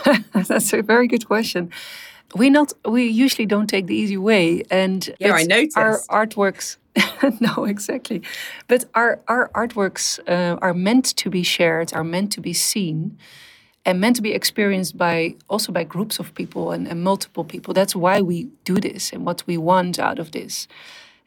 that's 0.33 0.73
a 0.73 0.81
very 0.81 1.07
good 1.07 1.25
question. 1.27 1.71
We 2.35 2.49
not 2.49 2.73
we 2.85 3.05
usually 3.07 3.45
don't 3.45 3.67
take 3.67 3.87
the 3.87 3.95
easy 3.95 4.17
way, 4.17 4.63
and 4.69 5.09
yeah, 5.19 5.33
I 5.33 5.43
noticed 5.43 5.77
our 5.77 5.99
artworks. 6.09 6.77
no, 7.39 7.65
exactly. 7.65 8.21
But 8.67 8.85
our 8.93 9.19
our 9.27 9.49
artworks 9.53 10.19
uh, 10.27 10.57
are 10.61 10.73
meant 10.73 11.15
to 11.17 11.29
be 11.29 11.43
shared, 11.43 11.93
are 11.93 12.03
meant 12.03 12.33
to 12.33 12.41
be 12.41 12.53
seen, 12.53 13.17
and 13.85 13.99
meant 13.99 14.15
to 14.17 14.21
be 14.21 14.33
experienced 14.33 14.97
by 14.97 15.35
also 15.47 15.71
by 15.71 15.85
groups 15.85 16.19
of 16.19 16.33
people 16.33 16.73
and, 16.73 16.87
and 16.87 17.01
multiple 17.01 17.45
people. 17.45 17.73
That's 17.73 17.95
why 17.95 18.21
we 18.21 18.49
do 18.65 18.75
this 18.75 19.13
and 19.13 19.25
what 19.25 19.43
we 19.47 19.57
want 19.57 19.97
out 19.97 20.19
of 20.19 20.31
this. 20.31 20.67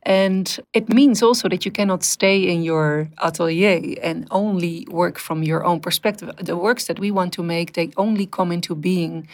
And 0.04 0.59
it 0.73 0.88
means 0.88 1.23
also 1.23 1.49
that 1.49 1.64
you 1.64 1.71
cannot 1.71 2.02
stay 2.02 2.49
in 2.49 2.62
your 2.62 3.09
atelier 3.19 3.97
and 4.02 4.26
only 4.30 4.87
work 4.90 5.19
from 5.19 5.42
your 5.42 5.64
own 5.64 5.80
perspective. 5.80 6.30
The 6.38 6.57
works 6.57 6.87
that 6.87 6.99
we 6.99 7.11
want 7.11 7.33
to 7.35 7.42
make, 7.42 7.75
they 7.75 7.90
only 7.97 8.26
come 8.26 8.50
into 8.50 8.75
being 8.75 9.28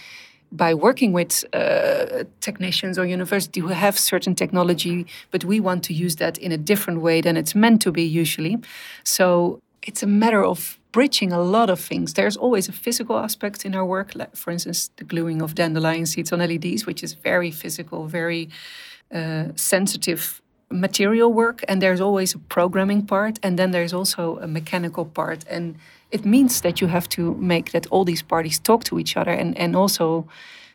by 0.53 0.75
working 0.75 1.13
with 1.13 1.45
uh, 1.53 2.25
technicians 2.41 2.99
or 2.99 3.05
university 3.05 3.61
who 3.61 3.69
have 3.69 3.99
certain 3.99 4.35
technology, 4.35 5.07
but 5.31 5.45
we 5.45 5.61
want 5.61 5.83
to 5.85 5.93
use 5.93 6.17
that 6.17 6.39
in 6.39 6.53
a 6.53 6.59
different 6.59 7.01
way 7.01 7.21
than 7.21 7.37
it's 7.37 7.55
meant 7.55 7.83
to 7.83 7.93
be 7.93 8.03
usually. 8.03 8.59
So 9.03 9.61
it's 9.83 10.03
a 10.03 10.07
matter 10.07 10.45
of 10.45 10.79
bridging 10.93 11.33
a 11.33 11.41
lot 11.41 11.69
of 11.69 11.81
things. 11.81 12.15
There's 12.15 12.37
always 12.37 12.69
a 12.69 12.73
physical 12.73 13.19
aspect 13.19 13.65
in 13.65 13.75
our 13.75 13.85
work, 13.85 14.15
like 14.15 14.35
for 14.35 14.51
instance, 14.51 14.91
the 14.97 15.05
gluing 15.05 15.43
of 15.43 15.55
dandelion 15.55 16.07
seeds 16.07 16.33
on 16.33 16.39
LEDs, 16.39 16.87
which 16.87 17.03
is 17.03 17.13
very 17.13 17.51
physical, 17.51 18.07
very 18.07 18.49
uh, 19.15 19.49
sensitive 19.55 20.41
material 20.71 21.33
work 21.33 21.65
and 21.69 21.81
there's 21.81 22.01
always 22.01 22.35
a 22.35 22.39
programming 22.39 23.07
part 23.07 23.39
and 23.43 23.59
then 23.59 23.71
there's 23.71 23.93
also 23.93 24.39
a 24.39 24.47
mechanical 24.47 25.05
part. 25.05 25.45
And 25.49 25.77
it 26.11 26.25
means 26.25 26.61
that 26.61 26.81
you 26.81 26.89
have 26.89 27.09
to 27.11 27.35
make 27.35 27.73
that 27.73 27.87
all 27.89 28.05
these 28.05 28.23
parties 28.23 28.59
talk 28.59 28.85
to 28.85 28.99
each 28.99 29.17
other 29.17 29.33
and 29.33 29.57
and 29.57 29.77
also 29.77 30.27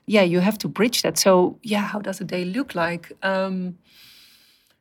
yeah 0.05 0.21
you 0.21 0.39
have 0.41 0.57
to 0.57 0.67
bridge 0.67 1.01
that. 1.01 1.17
So 1.17 1.57
yeah 1.62 1.81
how 1.81 2.00
does 2.00 2.21
a 2.21 2.24
day 2.24 2.45
look 2.45 2.74
like? 2.75 3.12
Um, 3.21 3.77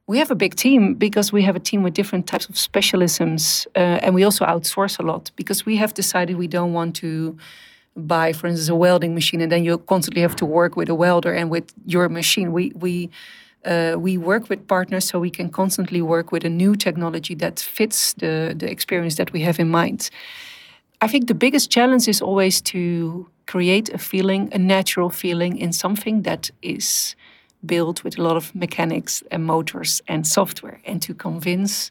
we 0.07 0.19
have 0.19 0.31
a 0.33 0.35
big 0.35 0.57
team 0.57 0.95
because 0.95 1.33
we 1.33 1.43
have 1.43 1.55
a 1.55 1.61
team 1.61 1.85
with 1.85 1.95
different 1.95 2.26
types 2.26 2.49
of 2.49 2.57
specialisms 2.57 3.67
uh, 3.76 4.05
and 4.05 4.14
we 4.14 4.25
also 4.25 4.45
outsource 4.45 4.99
a 4.99 5.02
lot 5.02 5.31
because 5.37 5.64
we 5.64 5.76
have 5.76 5.95
decided 5.95 6.37
we 6.37 6.49
don't 6.49 6.73
want 6.73 6.97
to 6.97 7.37
buy 7.97 8.33
for 8.33 8.47
instance 8.49 8.69
a 8.69 8.75
welding 8.75 9.14
machine 9.14 9.40
and 9.40 9.50
then 9.50 9.64
you 9.64 9.79
constantly 9.79 10.23
have 10.23 10.37
to 10.37 10.47
work 10.47 10.76
with 10.76 10.88
a 10.88 10.95
welder 10.95 11.33
and 11.33 11.50
with 11.50 11.73
your 11.87 12.09
machine. 12.09 12.52
We 12.52 12.73
we 12.75 13.11
uh, 13.64 13.97
we 13.99 14.17
work 14.17 14.49
with 14.49 14.67
partners 14.67 15.05
so 15.05 15.19
we 15.19 15.31
can 15.31 15.50
constantly 15.50 16.00
work 16.00 16.33
with 16.33 16.45
a 16.45 16.49
new 16.49 16.75
technology 16.75 17.35
that 17.35 17.61
fits 17.61 18.14
the, 18.14 18.55
the 18.57 18.71
experience 18.71 19.17
that 19.17 19.33
we 19.33 19.43
have 19.43 19.59
in 19.59 19.69
mind. 19.69 20.11
I 21.00 21.09
think 21.09 21.26
the 21.29 21.35
biggest 21.35 21.71
challenge 21.71 22.09
is 22.09 22.21
always 22.21 22.61
to 22.62 23.29
create 23.47 23.88
a 23.88 23.99
feeling, 23.99 24.49
a 24.52 24.59
natural 24.59 25.11
feeling 25.11 25.57
in 25.59 25.73
something 25.73 26.23
that 26.23 26.50
is 26.62 27.17
built 27.64 28.05
with 28.05 28.19
a 28.19 28.23
lot 28.23 28.37
of 28.37 28.55
mechanics 28.55 29.23
and 29.31 29.45
motors 29.45 30.02
and 30.09 30.26
software, 30.26 30.81
and 30.87 31.02
to 31.02 31.14
convince 31.14 31.90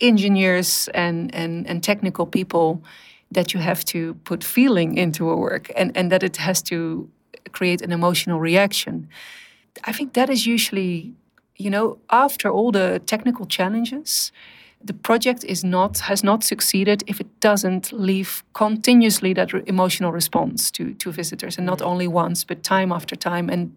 engineers 0.00 0.88
and, 0.94 1.34
and, 1.34 1.66
and 1.66 1.82
technical 1.82 2.26
people 2.26 2.82
that 3.30 3.54
you 3.54 3.60
have 3.60 3.84
to 3.84 4.14
put 4.24 4.42
feeling 4.42 4.96
into 4.96 5.30
a 5.30 5.36
work 5.36 5.70
and, 5.76 5.96
and 5.96 6.10
that 6.10 6.22
it 6.22 6.36
has 6.36 6.62
to 6.62 7.08
create 7.52 7.80
an 7.82 7.92
emotional 7.92 8.40
reaction. 8.40 9.08
I 9.84 9.92
think 9.92 10.12
that 10.12 10.30
is 10.30 10.46
usually, 10.46 11.14
you 11.56 11.70
know, 11.70 11.98
after 12.08 12.50
all 12.50 12.72
the 12.72 13.00
technical 13.06 13.46
challenges, 13.46 14.32
the 14.82 14.94
project 14.94 15.44
is 15.44 15.62
not 15.62 16.00
has 16.00 16.22
not 16.22 16.42
succeeded 16.42 17.02
if 17.06 17.20
it 17.20 17.40
doesn't 17.40 17.92
leave 17.92 18.42
continuously 18.52 19.34
that 19.34 19.52
re 19.52 19.62
emotional 19.66 20.12
response 20.12 20.70
to 20.70 20.94
to 20.94 21.12
visitors, 21.12 21.58
and 21.58 21.66
not 21.66 21.82
only 21.82 22.08
once 22.08 22.44
but 22.46 22.62
time 22.62 22.94
after 22.94 23.16
time. 23.16 23.52
And 23.52 23.76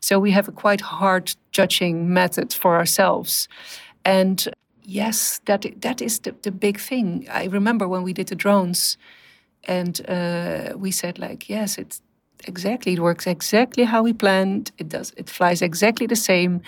so 0.00 0.18
we 0.18 0.32
have 0.32 0.48
a 0.48 0.52
quite 0.52 0.80
hard 0.80 1.36
judging 1.52 2.12
method 2.12 2.54
for 2.54 2.76
ourselves, 2.76 3.48
and 4.04 4.48
yes, 4.82 5.40
that 5.44 5.66
that 5.80 6.00
is 6.00 6.20
the, 6.20 6.34
the 6.42 6.50
big 6.52 6.80
thing. 6.80 7.26
I 7.30 7.44
remember 7.44 7.86
when 7.86 8.02
we 8.02 8.12
did 8.12 8.28
the 8.28 8.36
drones, 8.36 8.98
and 9.68 10.00
uh, 10.08 10.72
we 10.78 10.90
said 10.90 11.18
like, 11.18 11.50
yes, 11.50 11.78
it's 11.78 12.00
exactly. 12.46 12.92
It 12.92 13.00
works 13.00 13.26
exactly 13.26 13.84
how 13.84 14.02
we 14.02 14.12
planned. 14.12 14.72
It 14.78 14.88
does. 14.88 15.12
It 15.16 15.28
flies 15.28 15.62
exactly 15.62 16.06
the 16.06 16.16
same 16.16 16.60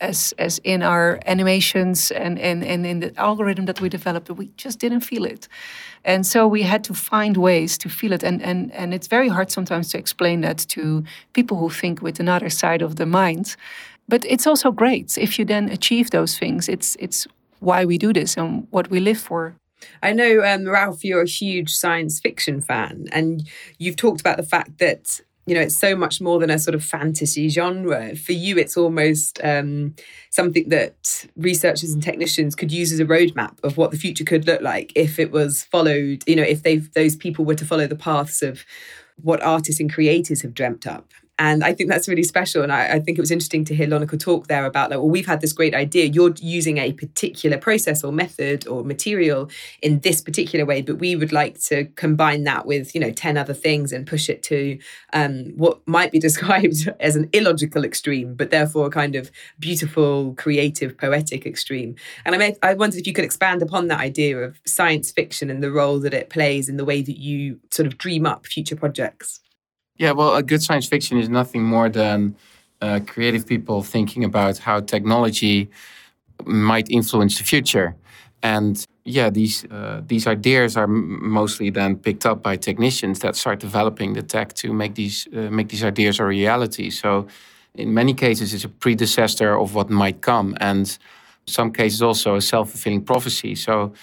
as 0.00 0.34
as 0.38 0.58
in 0.64 0.82
our 0.82 1.18
animations 1.26 2.10
and 2.10 2.38
and, 2.38 2.64
and 2.64 2.86
in 2.86 3.00
the 3.00 3.12
algorithm 3.16 3.66
that 3.66 3.80
we 3.80 3.88
developed. 3.88 4.30
We 4.30 4.50
just 4.56 4.78
didn't 4.78 5.00
feel 5.00 5.24
it, 5.24 5.48
and 6.04 6.26
so 6.26 6.46
we 6.46 6.62
had 6.62 6.84
to 6.84 6.94
find 6.94 7.36
ways 7.36 7.78
to 7.78 7.88
feel 7.88 8.12
it. 8.12 8.22
And 8.22 8.42
and 8.42 8.72
and 8.72 8.94
it's 8.94 9.08
very 9.08 9.28
hard 9.28 9.50
sometimes 9.50 9.90
to 9.90 9.98
explain 9.98 10.40
that 10.42 10.58
to 10.68 11.04
people 11.32 11.56
who 11.56 11.70
think 11.70 12.02
with 12.02 12.20
another 12.20 12.50
side 12.50 12.82
of 12.82 12.96
the 12.96 13.06
mind. 13.06 13.56
But 14.08 14.24
it's 14.24 14.46
also 14.46 14.70
great 14.72 15.18
if 15.18 15.38
you 15.38 15.44
then 15.44 15.68
achieve 15.68 16.10
those 16.10 16.38
things. 16.38 16.68
It's 16.68 16.96
it's 16.98 17.26
why 17.60 17.84
we 17.84 17.98
do 17.98 18.12
this 18.12 18.36
and 18.36 18.66
what 18.70 18.90
we 18.90 19.00
live 19.00 19.18
for. 19.18 19.54
I 20.02 20.12
know, 20.12 20.42
um, 20.44 20.66
Ralph, 20.66 21.04
you're 21.04 21.22
a 21.22 21.28
huge 21.28 21.70
science 21.70 22.20
fiction 22.20 22.60
fan, 22.60 23.06
and 23.12 23.48
you've 23.78 23.96
talked 23.96 24.20
about 24.20 24.36
the 24.36 24.42
fact 24.42 24.78
that 24.78 25.20
you 25.46 25.54
know 25.54 25.60
it's 25.60 25.78
so 25.78 25.94
much 25.94 26.20
more 26.20 26.40
than 26.40 26.50
a 26.50 26.58
sort 26.58 26.74
of 26.74 26.84
fantasy 26.84 27.48
genre. 27.48 28.16
For 28.16 28.32
you, 28.32 28.58
it's 28.58 28.76
almost 28.76 29.40
um, 29.44 29.94
something 30.30 30.68
that 30.70 31.26
researchers 31.36 31.92
and 31.92 32.02
technicians 32.02 32.54
could 32.54 32.72
use 32.72 32.92
as 32.92 33.00
a 33.00 33.04
roadmap 33.04 33.62
of 33.62 33.76
what 33.76 33.90
the 33.90 33.98
future 33.98 34.24
could 34.24 34.46
look 34.46 34.62
like 34.62 34.92
if 34.94 35.18
it 35.18 35.30
was 35.30 35.64
followed. 35.64 36.24
You 36.26 36.36
know, 36.36 36.42
if 36.42 36.62
they 36.62 36.76
those 36.76 37.16
people 37.16 37.44
were 37.44 37.54
to 37.54 37.64
follow 37.64 37.86
the 37.86 37.96
paths 37.96 38.42
of 38.42 38.64
what 39.22 39.42
artists 39.42 39.80
and 39.80 39.92
creators 39.92 40.42
have 40.42 40.54
dreamt 40.54 40.86
up. 40.86 41.12
And 41.38 41.62
I 41.62 41.74
think 41.74 41.90
that's 41.90 42.08
really 42.08 42.22
special. 42.22 42.62
And 42.62 42.72
I, 42.72 42.94
I, 42.94 43.00
think 43.00 43.18
it 43.18 43.20
was 43.20 43.30
interesting 43.30 43.64
to 43.66 43.74
hear 43.74 43.86
Lonneke 43.86 44.18
talk 44.18 44.46
there 44.46 44.64
about 44.64 44.90
like, 44.90 44.98
well, 44.98 45.08
we've 45.08 45.26
had 45.26 45.42
this 45.42 45.52
great 45.52 45.74
idea. 45.74 46.06
You're 46.06 46.34
using 46.38 46.78
a 46.78 46.92
particular 46.92 47.58
process 47.58 48.02
or 48.02 48.10
method 48.10 48.66
or 48.66 48.82
material 48.82 49.50
in 49.82 50.00
this 50.00 50.22
particular 50.22 50.64
way, 50.64 50.80
but 50.80 50.96
we 50.96 51.14
would 51.14 51.32
like 51.32 51.60
to 51.64 51.84
combine 51.96 52.44
that 52.44 52.64
with, 52.64 52.94
you 52.94 53.00
know, 53.00 53.10
10 53.10 53.36
other 53.36 53.52
things 53.52 53.92
and 53.92 54.06
push 54.06 54.30
it 54.30 54.42
to 54.44 54.78
um, 55.12 55.52
what 55.56 55.86
might 55.86 56.10
be 56.10 56.18
described 56.26 56.88
as 57.00 57.16
an 57.16 57.28
illogical 57.34 57.84
extreme, 57.84 58.34
but 58.34 58.50
therefore 58.50 58.86
a 58.86 58.90
kind 58.90 59.14
of 59.14 59.30
beautiful, 59.58 60.32
creative, 60.34 60.96
poetic 60.96 61.44
extreme. 61.44 61.96
And 62.24 62.34
I, 62.42 62.56
I 62.62 62.72
wondered 62.72 63.00
if 63.00 63.06
you 63.06 63.12
could 63.12 63.26
expand 63.26 63.60
upon 63.60 63.88
that 63.88 64.00
idea 64.00 64.38
of 64.38 64.58
science 64.64 65.10
fiction 65.10 65.50
and 65.50 65.62
the 65.62 65.70
role 65.70 66.00
that 66.00 66.14
it 66.14 66.30
plays 66.30 66.70
in 66.70 66.78
the 66.78 66.84
way 66.84 67.02
that 67.02 67.18
you 67.18 67.60
sort 67.70 67.86
of 67.86 67.98
dream 67.98 68.24
up 68.24 68.46
future 68.46 68.76
projects. 68.76 69.40
Yeah, 69.98 70.12
well, 70.12 70.34
a 70.36 70.42
good 70.42 70.62
science 70.62 70.86
fiction 70.86 71.18
is 71.18 71.28
nothing 71.28 71.62
more 71.64 71.88
than 71.88 72.36
uh, 72.82 73.00
creative 73.06 73.46
people 73.46 73.82
thinking 73.82 74.24
about 74.24 74.58
how 74.58 74.80
technology 74.80 75.70
might 76.44 76.90
influence 76.90 77.38
the 77.38 77.44
future. 77.44 77.96
And 78.42 78.84
yeah, 79.04 79.30
these 79.30 79.64
uh, 79.66 80.02
these 80.06 80.26
ideas 80.26 80.76
are 80.76 80.86
mostly 80.88 81.70
then 81.70 81.96
picked 81.96 82.26
up 82.26 82.42
by 82.42 82.56
technicians 82.56 83.20
that 83.20 83.36
start 83.36 83.60
developing 83.60 84.14
the 84.14 84.22
tech 84.22 84.52
to 84.54 84.72
make 84.72 84.94
these 84.94 85.28
uh, 85.34 85.50
make 85.50 85.68
these 85.68 85.84
ideas 85.84 86.20
a 86.20 86.24
reality. 86.24 86.90
So, 86.90 87.26
in 87.74 87.94
many 87.94 88.14
cases, 88.14 88.52
it's 88.54 88.64
a 88.64 88.68
predecessor 88.68 89.58
of 89.58 89.74
what 89.74 89.90
might 89.90 90.20
come, 90.20 90.56
and 90.60 90.98
some 91.46 91.72
cases 91.72 92.02
also 92.02 92.36
a 92.36 92.40
self 92.42 92.70
fulfilling 92.70 93.04
prophecy. 93.04 93.54
So, 93.54 93.94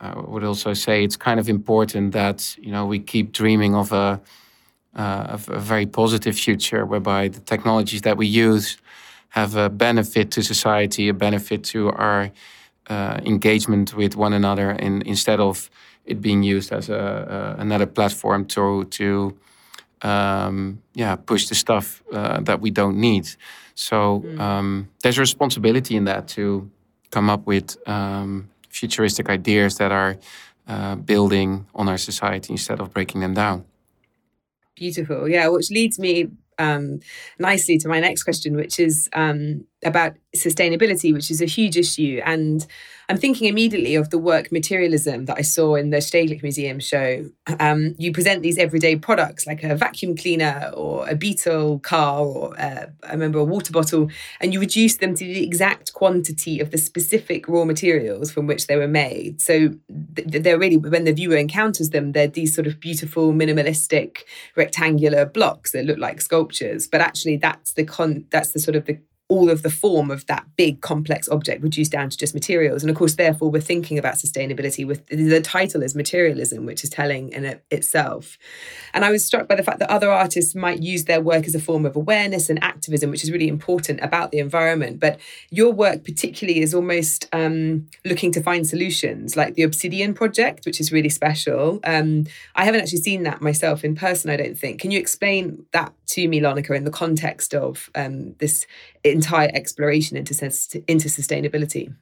I 0.00 0.18
would 0.20 0.44
also 0.44 0.74
say 0.74 1.04
it's 1.04 1.16
kind 1.16 1.40
of 1.40 1.48
important 1.48 2.12
that 2.12 2.56
you 2.58 2.72
know 2.72 2.86
we 2.86 2.98
keep 3.00 3.32
dreaming 3.32 3.74
of 3.74 3.92
a, 3.92 4.20
uh, 4.96 5.26
of 5.28 5.48
a 5.48 5.58
very 5.58 5.86
positive 5.86 6.36
future 6.36 6.84
whereby 6.84 7.28
the 7.28 7.40
technologies 7.40 8.02
that 8.02 8.16
we 8.16 8.26
use 8.26 8.76
have 9.30 9.56
a 9.56 9.70
benefit 9.70 10.30
to 10.30 10.42
society, 10.42 11.08
a 11.08 11.14
benefit 11.14 11.64
to 11.64 11.90
our 11.92 12.30
uh, 12.88 13.18
engagement 13.24 13.94
with 13.94 14.16
one 14.16 14.32
another, 14.32 14.72
in, 14.72 15.02
instead 15.02 15.40
of 15.40 15.70
it 16.04 16.20
being 16.20 16.42
used 16.42 16.72
as 16.72 16.88
a, 16.88 17.56
another 17.58 17.86
platform 17.86 18.44
to 18.44 18.84
to 18.84 19.36
um, 20.02 20.82
yeah 20.94 21.16
push 21.16 21.46
the 21.48 21.54
stuff 21.54 22.02
uh, 22.12 22.40
that 22.40 22.60
we 22.60 22.70
don't 22.70 22.96
need. 22.96 23.28
So 23.74 24.20
mm. 24.20 24.38
um, 24.40 24.88
there's 25.02 25.18
a 25.18 25.20
responsibility 25.20 25.96
in 25.96 26.04
that 26.04 26.28
to 26.28 26.70
come 27.10 27.30
up 27.30 27.46
with 27.46 27.76
um, 27.88 28.50
futuristic 28.68 29.28
ideas 29.30 29.76
that 29.76 29.92
are 29.92 30.16
uh, 30.68 30.96
building 30.96 31.66
on 31.74 31.88
our 31.88 31.98
society 31.98 32.52
instead 32.52 32.80
of 32.80 32.92
breaking 32.92 33.20
them 33.20 33.34
down. 33.34 33.64
Beautiful, 34.82 35.28
yeah. 35.28 35.46
Which 35.46 35.70
leads 35.70 36.00
me 36.00 36.26
um, 36.58 36.98
nicely 37.38 37.78
to 37.78 37.86
my 37.86 38.00
next 38.00 38.24
question, 38.24 38.56
which 38.56 38.80
is 38.80 39.08
um, 39.12 39.64
about 39.84 40.14
sustainability, 40.34 41.12
which 41.12 41.30
is 41.30 41.42
a 41.42 41.46
huge 41.46 41.76
issue. 41.76 42.20
And 42.24 42.66
I'm 43.08 43.16
thinking 43.18 43.48
immediately 43.48 43.94
of 43.96 44.10
the 44.10 44.18
work 44.18 44.50
materialism 44.50 45.26
that 45.26 45.36
I 45.36 45.42
saw 45.42 45.74
in 45.74 45.90
the 45.90 45.98
Stedelijk 45.98 46.42
Museum 46.42 46.80
show. 46.80 47.28
Um, 47.60 47.94
you 47.98 48.12
present 48.12 48.42
these 48.42 48.58
everyday 48.58 48.96
products 48.96 49.46
like 49.46 49.62
a 49.62 49.74
vacuum 49.74 50.16
cleaner 50.16 50.70
or 50.74 51.06
a 51.08 51.14
Beetle 51.14 51.80
car 51.80 52.24
or 52.24 52.58
uh, 52.58 52.86
I 53.06 53.12
remember 53.12 53.40
a 53.40 53.44
water 53.44 53.72
bottle, 53.72 54.08
and 54.40 54.54
you 54.54 54.60
reduce 54.60 54.96
them 54.96 55.14
to 55.14 55.24
the 55.24 55.44
exact 55.44 55.92
quantity 55.92 56.60
of 56.60 56.70
the 56.70 56.78
specific 56.78 57.48
raw 57.48 57.64
materials 57.64 58.30
from 58.32 58.46
which 58.46 58.66
they 58.66 58.76
were 58.76 58.88
made. 58.88 59.42
So 59.42 59.74
they're 59.88 60.58
really, 60.58 60.76
when 60.76 61.04
the 61.04 61.12
viewer 61.12 61.36
encounters 61.36 61.90
them, 61.90 62.12
they're 62.12 62.28
these 62.28 62.54
sort 62.54 62.66
of 62.66 62.80
beautiful, 62.80 63.32
minimalistic, 63.32 64.18
rectangular 64.56 65.26
blocks 65.26 65.72
that 65.72 65.84
look 65.84 65.98
like 65.98 66.20
sculptures. 66.20 66.86
But 66.86 67.00
actually, 67.00 67.36
that's 67.36 67.74
the 67.74 67.84
con. 67.84 68.24
That's 68.30 68.52
the 68.52 68.60
sort 68.60 68.76
of 68.76 68.86
the 68.86 68.98
all 69.32 69.48
of 69.48 69.62
the 69.62 69.70
form 69.70 70.10
of 70.10 70.26
that 70.26 70.44
big 70.56 70.82
complex 70.82 71.26
object 71.30 71.62
reduced 71.62 71.90
down 71.90 72.10
to 72.10 72.18
just 72.18 72.34
materials. 72.34 72.82
And 72.82 72.90
of 72.90 72.96
course, 72.96 73.14
therefore, 73.14 73.50
we're 73.50 73.62
thinking 73.62 73.98
about 73.98 74.16
sustainability 74.16 74.86
with 74.86 75.06
the 75.06 75.40
title 75.40 75.82
is 75.82 75.94
materialism, 75.94 76.66
which 76.66 76.84
is 76.84 76.90
telling 76.90 77.32
in 77.32 77.46
it 77.46 77.64
itself. 77.70 78.36
And 78.92 79.06
I 79.06 79.10
was 79.10 79.24
struck 79.24 79.48
by 79.48 79.54
the 79.54 79.62
fact 79.62 79.78
that 79.78 79.88
other 79.88 80.10
artists 80.10 80.54
might 80.54 80.82
use 80.82 81.06
their 81.06 81.22
work 81.22 81.46
as 81.46 81.54
a 81.54 81.60
form 81.60 81.86
of 81.86 81.96
awareness 81.96 82.50
and 82.50 82.62
activism, 82.62 83.10
which 83.10 83.24
is 83.24 83.32
really 83.32 83.48
important 83.48 84.00
about 84.02 84.32
the 84.32 84.38
environment. 84.38 85.00
But 85.00 85.18
your 85.48 85.72
work, 85.72 86.04
particularly, 86.04 86.60
is 86.60 86.74
almost 86.74 87.26
um, 87.32 87.88
looking 88.04 88.32
to 88.32 88.42
find 88.42 88.66
solutions, 88.66 89.34
like 89.34 89.54
the 89.54 89.62
Obsidian 89.62 90.12
Project, 90.12 90.66
which 90.66 90.78
is 90.78 90.92
really 90.92 91.08
special. 91.08 91.80
Um, 91.84 92.26
I 92.54 92.66
haven't 92.66 92.82
actually 92.82 92.98
seen 92.98 93.22
that 93.22 93.40
myself 93.40 93.82
in 93.82 93.94
person, 93.94 94.30
I 94.30 94.36
don't 94.36 94.58
think. 94.58 94.78
Can 94.78 94.90
you 94.90 94.98
explain 94.98 95.64
that 95.72 95.94
to 96.08 96.28
me, 96.28 96.38
Lonneke, 96.38 96.76
in 96.76 96.84
the 96.84 96.90
context 96.90 97.54
of 97.54 97.88
um, 97.94 98.34
this 98.34 98.66
entire 99.22 99.50
exploration 99.54 100.16
into, 100.16 100.34
into 100.86 101.08
sustainability? 101.08 101.94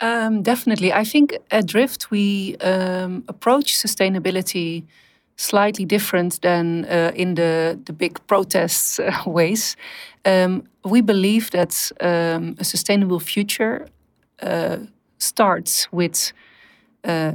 Um, 0.00 0.42
definitely. 0.42 0.92
I 0.92 1.04
think 1.04 1.36
at 1.50 1.66
Drift 1.66 2.10
we 2.10 2.56
um, 2.60 3.24
approach 3.28 3.76
sustainability 3.76 4.84
slightly 5.36 5.84
different 5.84 6.40
than 6.42 6.84
uh, 6.84 7.12
in 7.14 7.34
the, 7.34 7.78
the 7.84 7.92
big 7.92 8.18
protests 8.26 8.98
uh, 8.98 9.12
ways. 9.26 9.76
Um, 10.24 10.64
we 10.84 11.00
believe 11.00 11.50
that 11.50 11.92
um, 12.00 12.56
a 12.58 12.64
sustainable 12.64 13.20
future 13.20 13.86
uh, 14.42 14.78
starts 15.18 15.90
with 15.92 16.32
uh, 17.04 17.32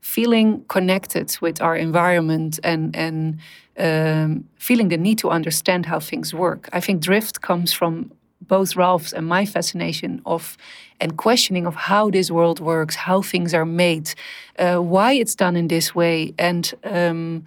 feeling 0.00 0.64
connected 0.68 1.36
with 1.40 1.62
our 1.62 1.76
environment 1.76 2.60
and, 2.62 2.94
and 2.96 3.38
um, 3.78 4.44
feeling 4.58 4.88
the 4.88 4.98
need 4.98 5.18
to 5.18 5.30
understand 5.30 5.86
how 5.86 6.00
things 6.00 6.34
work. 6.34 6.68
I 6.72 6.80
think 6.80 7.02
Drift 7.02 7.40
comes 7.40 7.72
from 7.72 8.10
both 8.40 8.76
Ralph's 8.76 9.12
and 9.12 9.26
my 9.26 9.46
fascination 9.46 10.20
of 10.26 10.56
and 11.00 11.16
questioning 11.16 11.66
of 11.66 11.74
how 11.74 12.10
this 12.10 12.30
world 12.30 12.60
works, 12.60 12.94
how 12.94 13.20
things 13.22 13.52
are 13.52 13.66
made, 13.66 14.14
uh, 14.58 14.76
why 14.76 15.12
it's 15.12 15.34
done 15.34 15.56
in 15.56 15.68
this 15.68 15.94
way, 15.94 16.32
and 16.38 16.72
um, 16.84 17.44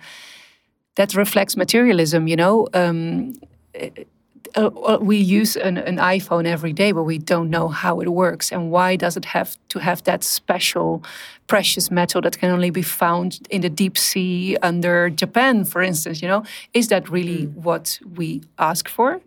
that 0.95 1.15
reflects 1.15 1.55
materialism. 1.55 2.27
You 2.27 2.35
know, 2.35 2.67
um, 2.73 3.33
uh, 4.55 4.69
uh, 4.69 4.97
we 4.99 5.17
use 5.17 5.55
an, 5.55 5.77
an, 5.77 5.97
iPhone 5.97 6.45
every 6.45 6.73
day, 6.73 6.91
but 6.91 7.03
we 7.03 7.17
don't 7.17 7.49
know 7.49 7.67
how 7.67 7.99
it 7.99 8.09
works 8.09 8.51
and 8.51 8.71
why 8.71 8.95
does 8.95 9.17
it 9.17 9.25
have 9.25 9.57
to 9.69 9.79
have 9.79 10.03
that 10.03 10.23
special 10.23 11.03
precious 11.47 11.91
metal 11.91 12.21
that 12.21 12.37
can 12.39 12.49
only 12.51 12.69
be 12.69 12.81
found 12.81 13.39
in 13.49 13.61
the 13.61 13.69
deep 13.69 13.97
sea 13.97 14.57
under 14.61 15.09
Japan, 15.09 15.65
for 15.65 15.81
instance. 15.81 16.21
You 16.21 16.27
know, 16.27 16.43
is 16.73 16.87
that 16.87 17.09
really 17.09 17.47
mm. 17.47 17.53
what 17.55 17.99
we 18.15 18.41
ask 18.57 18.87
for? 18.87 19.21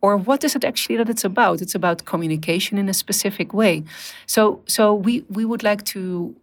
Or 0.00 0.16
what 0.16 0.44
is 0.44 0.56
it 0.56 0.64
actually 0.64 0.96
that 0.96 1.08
it's 1.08 1.24
about? 1.24 1.60
It's 1.60 1.74
about 1.74 2.04
communication 2.04 2.78
in 2.78 2.88
a 2.88 2.94
specific 2.94 3.52
way. 3.52 3.84
So 4.26 4.60
so 4.66 4.94
we 4.94 5.24
we 5.28 5.44
would 5.44 5.62
like 5.62 5.84
to 5.84 6.34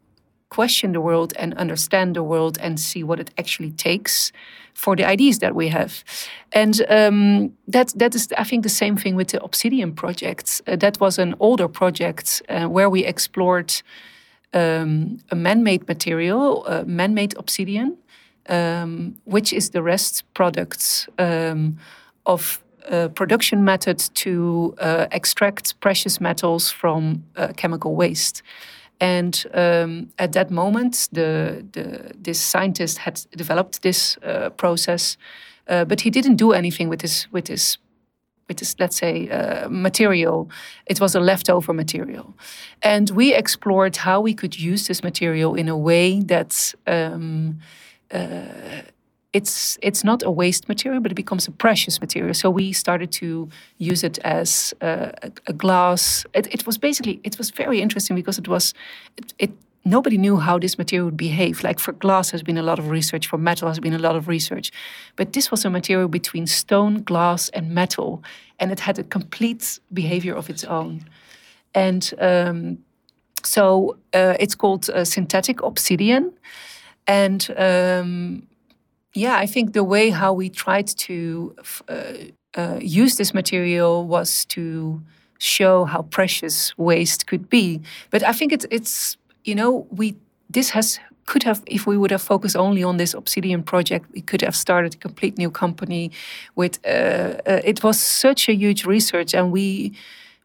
question 0.49 0.93
the 0.93 1.01
world 1.01 1.33
and 1.37 1.53
understand 1.55 2.15
the 2.15 2.23
world 2.23 2.57
and 2.61 2.79
see 2.79 3.03
what 3.03 3.19
it 3.19 3.31
actually 3.37 3.71
takes 3.71 4.31
for 4.73 4.95
the 4.95 5.03
ideas 5.03 5.39
that 5.39 5.55
we 5.55 5.67
have. 5.67 6.03
And 6.53 6.85
um, 6.89 7.53
that 7.67 7.93
that 7.97 8.15
is 8.15 8.27
i 8.37 8.43
think 8.43 8.63
the 8.63 8.69
same 8.69 8.95
thing 8.95 9.15
with 9.15 9.27
the 9.27 9.43
obsidian 9.43 9.93
project 9.93 10.61
uh, 10.67 10.75
that 10.77 10.99
was 10.99 11.19
an 11.19 11.35
older 11.39 11.67
project 11.67 12.41
uh, 12.49 12.65
where 12.65 12.89
we 12.89 13.05
explored 13.05 13.73
um, 14.53 15.17
a 15.31 15.35
man-made 15.35 15.87
material 15.87 16.63
uh, 16.67 16.83
man-made 16.85 17.35
obsidian 17.37 17.97
um, 18.49 19.15
which 19.25 19.51
is 19.53 19.69
the 19.69 19.81
rest 19.81 20.23
products 20.33 21.07
um, 21.19 21.77
of 22.25 22.61
uh, 22.91 23.07
production 23.09 23.63
method 23.63 23.99
to 24.13 24.75
uh, 24.79 25.07
extract 25.11 25.79
precious 25.79 26.21
metals 26.21 26.71
from 26.71 27.23
uh, 27.35 27.53
chemical 27.55 27.95
waste. 27.95 28.43
And 28.99 29.45
um, 29.53 30.09
at 30.17 30.31
that 30.33 30.49
moment, 30.49 31.09
the, 31.11 31.65
the, 31.71 32.11
this 32.19 32.39
scientist 32.39 32.97
had 32.99 33.21
developed 33.35 33.81
this 33.81 34.17
uh, 34.23 34.49
process, 34.49 35.17
uh, 35.67 35.85
but 35.85 36.01
he 36.01 36.09
didn't 36.09 36.37
do 36.37 36.51
anything 36.53 36.89
with 36.89 37.01
this 37.01 37.27
with 37.31 37.45
this 37.45 37.77
with 38.47 38.57
this, 38.57 38.75
let's 38.79 38.95
say, 38.95 39.29
uh, 39.29 39.67
material. 39.69 40.49
It 40.85 40.99
was 40.99 41.15
a 41.15 41.19
leftover 41.19 41.73
material. 41.73 42.33
And 42.81 43.09
we 43.09 43.33
explored 43.33 43.97
how 43.97 44.21
we 44.21 44.33
could 44.33 44.57
use 44.57 44.87
this 44.87 45.03
material 45.03 45.55
in 45.55 45.67
a 45.67 45.77
way 45.77 46.21
that 46.21 46.73
um, 46.85 47.59
uh, 48.11 48.81
it's 49.37 49.77
it's 49.81 50.03
not 50.03 50.23
a 50.23 50.31
waste 50.31 50.67
material, 50.67 51.01
but 51.01 51.11
it 51.11 51.15
becomes 51.23 51.47
a 51.47 51.51
precious 51.51 52.01
material. 52.01 52.33
So 52.33 52.49
we 52.49 52.73
started 52.73 53.11
to 53.21 53.27
use 53.89 54.03
it 54.03 54.17
as 54.23 54.73
a, 54.81 55.31
a 55.45 55.53
glass. 55.53 56.25
It, 56.33 56.47
it, 56.55 56.65
was 56.65 56.77
basically 56.79 57.19
it 57.23 57.37
was 57.37 57.51
very 57.51 57.79
interesting 57.79 58.15
because 58.15 58.39
it 58.39 58.47
was 58.47 58.73
it, 59.17 59.33
it 59.37 59.51
nobody 59.85 60.17
knew 60.17 60.37
how 60.37 60.59
this 60.59 60.77
material 60.77 61.05
would 61.05 61.17
behave. 61.17 61.63
Like 61.63 61.79
for 61.79 61.93
glass 61.93 62.31
has 62.31 62.43
been 62.43 62.57
a 62.57 62.63
lot 62.63 62.79
of 62.79 62.89
research, 62.89 63.27
for 63.27 63.37
metal 63.37 63.67
has 63.67 63.79
been 63.79 63.93
a 63.93 63.99
lot 64.07 64.15
of 64.15 64.27
research, 64.27 64.71
but 65.15 65.33
this 65.33 65.51
was 65.51 65.65
a 65.65 65.69
material 65.69 66.07
between 66.07 66.47
stone, 66.47 67.03
glass, 67.03 67.49
and 67.49 67.69
metal, 67.69 68.23
and 68.59 68.71
it 68.71 68.79
had 68.79 68.99
a 68.99 69.03
complete 69.03 69.79
behavior 69.91 70.35
of 70.35 70.49
its 70.49 70.63
own. 70.63 71.05
And 71.73 72.13
um, 72.19 72.77
so 73.43 73.97
uh, 74.13 74.35
it's 74.39 74.55
called 74.55 74.89
uh, 74.89 75.05
synthetic 75.05 75.61
obsidian, 75.61 76.33
and 77.05 77.41
um, 77.57 78.47
yeah, 79.13 79.37
I 79.37 79.45
think 79.45 79.73
the 79.73 79.83
way 79.83 80.09
how 80.09 80.33
we 80.33 80.49
tried 80.49 80.87
to 80.87 81.55
uh, 81.87 82.13
uh, 82.55 82.79
use 82.81 83.17
this 83.17 83.33
material 83.33 84.05
was 84.05 84.45
to 84.45 85.01
show 85.39 85.85
how 85.85 86.01
precious 86.03 86.77
waste 86.77 87.27
could 87.27 87.49
be. 87.49 87.81
But 88.09 88.23
I 88.23 88.31
think 88.33 88.51
it's 88.51 88.65
it's 88.71 89.17
you 89.43 89.55
know 89.55 89.87
we 89.91 90.15
this 90.49 90.71
has 90.71 90.99
could 91.25 91.43
have 91.43 91.61
if 91.67 91.85
we 91.85 91.97
would 91.97 92.11
have 92.11 92.21
focused 92.21 92.55
only 92.55 92.83
on 92.83 92.97
this 92.97 93.13
obsidian 93.13 93.61
project 93.61 94.05
we 94.13 94.21
could 94.21 94.41
have 94.41 94.55
started 94.55 94.95
a 94.95 94.97
complete 94.97 95.37
new 95.37 95.51
company 95.51 96.09
with 96.55 96.79
uh, 96.85 96.89
uh, 97.45 97.61
it 97.65 97.83
was 97.83 97.99
such 97.99 98.49
a 98.49 98.53
huge 98.53 98.85
research 98.85 99.33
and 99.33 99.51
we 99.51 99.91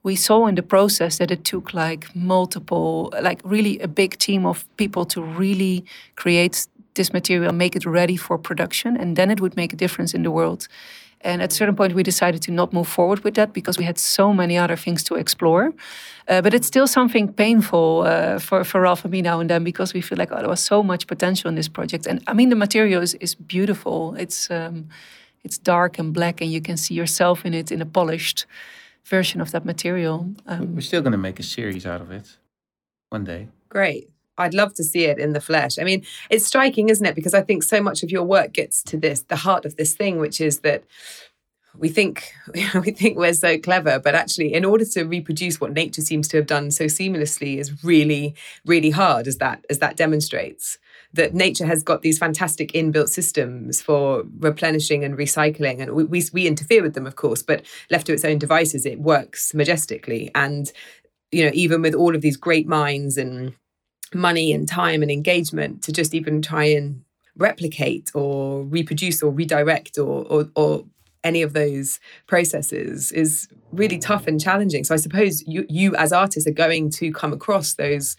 we 0.03 0.17
saw 0.17 0.47
in 0.49 0.57
the 0.57 0.63
process 0.63 1.19
that 1.19 1.31
it 1.31 1.45
took 1.45 1.73
like 1.73 2.15
multiple 2.15 3.13
like 3.23 3.41
really 3.45 3.79
a 3.79 3.89
big 3.89 4.19
team 4.19 4.45
of 4.45 4.65
people 4.77 5.05
to 5.07 5.23
really 5.23 5.85
create 6.17 6.67
this 6.95 7.13
material, 7.13 7.53
make 7.53 7.77
it 7.77 7.87
ready 7.87 8.17
for 8.17 8.39
production, 8.39 8.97
and 8.97 9.17
then 9.17 9.31
it 9.31 9.41
would 9.41 9.57
make 9.57 9.73
a 9.73 9.77
difference 9.77 10.15
in 10.15 10.23
the 10.23 10.31
world. 10.31 10.69
And 11.25 11.41
at 11.41 11.53
a 11.53 11.55
certain 11.55 11.77
point, 11.77 11.95
we 11.95 12.03
decided 12.03 12.43
to 12.43 12.51
not 12.51 12.73
move 12.73 12.89
forward 12.89 13.23
with 13.25 13.35
that 13.35 13.53
because 13.53 13.79
we 13.79 13.85
had 13.85 13.99
so 13.99 14.33
many 14.33 14.59
other 14.59 14.77
things 14.77 15.05
to 15.05 15.15
explore. 15.15 15.73
Uh, 16.29 16.43
but 16.43 16.53
it's 16.53 16.67
still 16.67 16.87
something 16.87 17.33
painful 17.33 18.03
uh, 18.03 18.39
for, 18.39 18.65
for 18.65 18.81
Ralph 18.81 19.05
and 19.05 19.13
me 19.13 19.23
now 19.23 19.41
and 19.41 19.49
then 19.49 19.65
because 19.65 19.95
we 19.95 20.01
feel 20.01 20.19
like, 20.19 20.33
oh, 20.33 20.39
there 20.39 20.49
was 20.49 20.61
so 20.61 20.83
much 20.83 21.07
potential 21.07 21.49
in 21.49 21.55
this 21.55 21.69
project. 21.69 22.07
And 22.07 22.23
I 22.27 22.35
mean, 22.35 22.49
the 22.49 22.57
material 22.57 23.03
is, 23.03 23.15
is 23.15 23.35
beautiful. 23.35 24.15
It's, 24.17 24.51
um, 24.51 24.89
it's 25.45 25.59
dark 25.59 25.99
and 25.99 26.13
black, 26.13 26.41
and 26.41 26.51
you 26.51 26.61
can 26.61 26.77
see 26.77 26.95
yourself 26.95 27.45
in 27.45 27.55
it 27.55 27.71
in 27.71 27.81
a 27.81 27.87
polished 27.87 28.47
version 29.05 29.41
of 29.41 29.51
that 29.51 29.65
material. 29.65 30.27
Um, 30.47 30.75
We're 30.75 30.81
still 30.81 31.03
going 31.03 31.13
to 31.13 31.19
make 31.19 31.41
a 31.41 31.43
series 31.43 31.87
out 31.87 32.01
of 32.01 32.11
it 32.11 32.37
one 33.11 33.25
day. 33.25 33.49
Great. 33.69 34.12
I'd 34.43 34.55
love 34.55 34.75
to 34.75 34.85
see 34.85 35.05
it 35.05 35.19
in 35.19 35.33
the 35.33 35.41
flesh. 35.41 35.79
I 35.79 35.85
mean, 35.85 36.05
it's 36.31 36.47
striking, 36.47 36.89
isn't 36.89 37.07
it? 37.07 37.15
Because 37.15 37.35
I 37.35 37.43
think 37.43 37.63
so 37.63 37.81
much 37.81 38.03
of 38.03 38.11
your 38.11 38.25
work 38.25 38.53
gets 38.53 38.83
to 38.85 38.97
this, 38.97 39.23
the 39.23 39.37
heart 39.37 39.65
of 39.65 39.77
this 39.77 39.95
thing, 39.95 40.19
which 40.19 40.41
is 40.41 40.61
that 40.61 40.85
we 41.77 41.89
think 41.89 42.33
we 42.75 42.91
think 42.91 43.17
we're 43.17 43.35
so 43.35 43.59
clever, 43.59 43.99
but 43.99 44.15
actually, 44.15 44.53
in 44.53 44.65
order 44.65 44.85
to 44.85 45.05
reproduce 45.05 45.61
what 45.61 45.73
nature 45.73 46.03
seems 46.03 46.29
to 46.29 46.37
have 46.37 46.47
done 46.47 46.71
so 46.71 46.85
seamlessly, 46.85 47.59
is 47.59 47.83
really, 47.83 48.35
really 48.67 48.91
hard. 48.91 49.27
As 49.27 49.39
that 49.39 49.65
as 49.71 49.79
that 49.79 49.97
demonstrates 49.97 50.79
that 51.15 51.35
nature 51.35 51.67
has 51.67 51.83
got 51.83 52.03
these 52.03 52.19
fantastic 52.19 52.73
inbuilt 52.73 53.09
systems 53.09 53.83
for 53.83 54.25
replenishing 54.39 55.05
and 55.05 55.17
recycling, 55.17 55.81
and 55.81 55.93
we, 55.93 56.05
we, 56.05 56.23
we 56.33 56.47
interfere 56.47 56.83
with 56.83 56.95
them, 56.95 57.07
of 57.07 57.17
course, 57.17 57.43
but 57.43 57.63
left 57.91 58.07
to 58.07 58.15
its 58.15 58.25
own 58.25 58.39
devices, 58.39 58.87
it 58.87 58.99
works 58.99 59.53
majestically. 59.53 60.31
And 60.35 60.73
you 61.31 61.45
know, 61.45 61.51
even 61.55 61.81
with 61.83 61.95
all 61.95 62.15
of 62.15 62.21
these 62.21 62.37
great 62.37 62.69
minds 62.69 63.17
and 63.17 63.55
money 64.15 64.53
and 64.53 64.69
time 64.69 65.03
and 65.03 65.11
engagement 65.11 65.83
to 65.85 65.93
just 65.93 66.15
even 66.15 66.43
try 66.43 66.65
and 66.65 67.03
replicate 67.37 68.11
or 68.15 68.63
reproduce 68.65 69.23
or 69.23 69.31
redirect 69.31 69.99
or, 69.99 70.27
or, 70.27 70.49
or 70.55 70.85
any 71.25 71.43
of 71.43 71.53
those 71.53 72.01
processes 72.27 73.13
is 73.13 73.49
really 73.73 73.99
tough 73.99 74.27
and 74.27 74.41
challenging. 74.41 74.85
So 74.85 74.95
I 74.95 74.99
suppose 74.99 75.47
you 75.47 75.65
you 75.69 75.95
as 75.97 76.13
artists 76.13 76.49
are 76.49 76.53
going 76.53 76.91
to 76.91 77.13
come 77.13 77.33
across 77.33 77.75
those 77.75 78.17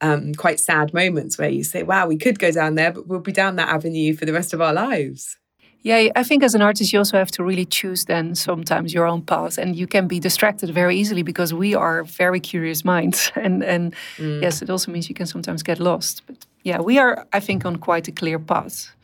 um, 0.00 0.34
quite 0.34 0.60
sad 0.60 0.92
moments 0.92 1.38
where 1.38 1.48
you 1.48 1.64
say, 1.64 1.82
"Wow, 1.82 2.06
we 2.06 2.16
could 2.16 2.38
go 2.38 2.50
down 2.50 2.74
there, 2.74 2.92
but 2.92 3.06
we'll 3.06 3.20
be 3.20 3.32
down 3.32 3.56
that 3.56 3.68
avenue 3.68 4.14
for 4.14 4.24
the 4.24 4.32
rest 4.32 4.52
of 4.52 4.60
our 4.60 4.72
lives." 4.72 5.38
Yeah, 5.86 6.08
I 6.16 6.24
think 6.24 6.42
as 6.42 6.56
an 6.56 6.62
artist, 6.62 6.92
you 6.92 6.98
also 6.98 7.16
have 7.16 7.30
to 7.30 7.44
really 7.44 7.64
choose 7.64 8.06
then 8.06 8.34
sometimes 8.34 8.92
your 8.92 9.06
own 9.06 9.22
path, 9.22 9.56
and 9.56 9.76
you 9.76 9.86
can 9.86 10.08
be 10.08 10.18
distracted 10.18 10.70
very 10.70 10.96
easily 10.96 11.22
because 11.22 11.54
we 11.54 11.76
are 11.76 12.02
very 12.02 12.40
curious 12.40 12.84
minds, 12.84 13.30
and 13.36 13.62
and 13.62 13.94
mm. 14.16 14.42
yes, 14.42 14.62
it 14.62 14.68
also 14.68 14.90
means 14.90 15.08
you 15.08 15.14
can 15.14 15.26
sometimes 15.26 15.62
get 15.62 15.78
lost. 15.78 16.22
But 16.26 16.44
yeah, 16.64 16.80
we 16.80 16.98
are, 16.98 17.24
I 17.32 17.38
think, 17.38 17.64
on 17.64 17.76
quite 17.76 18.08
a 18.08 18.12
clear 18.12 18.40
path. 18.40 18.96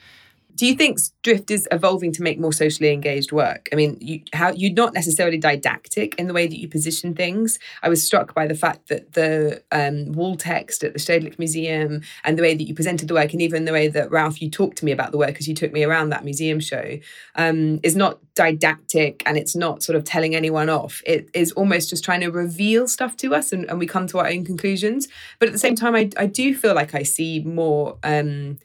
Do 0.54 0.66
you 0.66 0.74
think 0.74 0.98
Drift 1.22 1.50
is 1.50 1.66
evolving 1.70 2.12
to 2.12 2.22
make 2.22 2.38
more 2.38 2.52
socially 2.52 2.92
engaged 2.92 3.32
work? 3.32 3.68
I 3.72 3.76
mean, 3.76 3.96
you, 4.00 4.20
how 4.32 4.52
you're 4.52 4.72
not 4.72 4.92
necessarily 4.92 5.38
didactic 5.38 6.14
in 6.16 6.26
the 6.26 6.34
way 6.34 6.46
that 6.46 6.58
you 6.58 6.68
position 6.68 7.14
things. 7.14 7.58
I 7.82 7.88
was 7.88 8.04
struck 8.04 8.34
by 8.34 8.46
the 8.46 8.54
fact 8.54 8.88
that 8.88 9.12
the 9.12 9.62
um, 9.72 10.12
wall 10.12 10.36
text 10.36 10.84
at 10.84 10.92
the 10.92 10.98
Stedelijk 10.98 11.38
Museum 11.38 12.02
and 12.24 12.38
the 12.38 12.42
way 12.42 12.54
that 12.54 12.64
you 12.64 12.74
presented 12.74 13.08
the 13.08 13.14
work, 13.14 13.32
and 13.32 13.40
even 13.40 13.64
the 13.64 13.72
way 13.72 13.88
that 13.88 14.10
Ralph, 14.10 14.42
you 14.42 14.50
talked 14.50 14.78
to 14.78 14.84
me 14.84 14.92
about 14.92 15.12
the 15.12 15.18
work 15.18 15.36
as 15.38 15.48
you 15.48 15.54
took 15.54 15.72
me 15.72 15.84
around 15.84 16.10
that 16.10 16.24
museum 16.24 16.60
show, 16.60 16.98
um, 17.36 17.80
is 17.82 17.96
not 17.96 18.18
didactic 18.34 19.22
and 19.26 19.36
it's 19.36 19.54
not 19.54 19.82
sort 19.82 19.96
of 19.96 20.04
telling 20.04 20.34
anyone 20.34 20.68
off. 20.68 21.02
It 21.06 21.28
is 21.34 21.52
almost 21.52 21.90
just 21.90 22.04
trying 22.04 22.20
to 22.20 22.30
reveal 22.30 22.88
stuff 22.88 23.16
to 23.18 23.34
us, 23.34 23.52
and, 23.52 23.64
and 23.70 23.78
we 23.78 23.86
come 23.86 24.06
to 24.08 24.18
our 24.18 24.28
own 24.28 24.44
conclusions. 24.44 25.08
But 25.38 25.48
at 25.48 25.52
the 25.52 25.58
same 25.58 25.76
time, 25.76 25.94
I, 25.94 26.10
I 26.16 26.26
do 26.26 26.54
feel 26.54 26.74
like 26.74 26.94
I 26.94 27.02
see 27.02 27.40
more. 27.40 27.98
Um, 28.02 28.58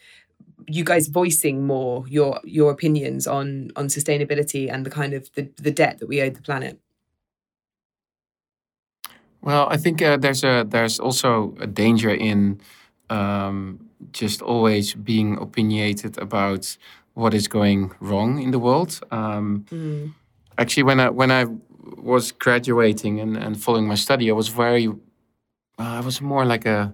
you 0.67 0.83
guys 0.83 1.07
voicing 1.07 1.65
more 1.65 2.05
your 2.07 2.39
your 2.43 2.71
opinions 2.71 3.25
on 3.25 3.71
on 3.75 3.87
sustainability 3.87 4.71
and 4.71 4.85
the 4.85 4.89
kind 4.89 5.13
of 5.13 5.31
the, 5.33 5.49
the 5.55 5.71
debt 5.71 5.99
that 5.99 6.07
we 6.07 6.21
owe 6.21 6.29
the 6.29 6.41
planet 6.41 6.79
well 9.41 9.67
i 9.69 9.77
think 9.77 10.01
uh, 10.01 10.17
there's 10.17 10.43
a 10.43 10.65
there's 10.67 10.99
also 10.99 11.55
a 11.59 11.67
danger 11.67 12.09
in 12.09 12.59
um, 13.09 13.79
just 14.11 14.41
always 14.41 14.93
being 14.93 15.37
opinionated 15.37 16.17
about 16.17 16.77
what 17.13 17.33
is 17.33 17.47
going 17.47 17.91
wrong 18.01 18.41
in 18.41 18.51
the 18.51 18.59
world 18.59 18.99
um, 19.11 19.65
mm. 19.71 20.13
actually 20.57 20.83
when 20.83 20.99
i 20.99 21.09
when 21.09 21.31
i 21.31 21.45
was 21.97 22.33
graduating 22.33 23.21
and, 23.21 23.37
and 23.37 23.63
following 23.63 23.87
my 23.87 23.95
study 23.95 24.29
i 24.29 24.33
was 24.33 24.49
very 24.49 24.87
uh, 24.87 24.93
i 25.79 26.01
was 26.01 26.21
more 26.21 26.45
like 26.45 26.65
a 26.65 26.93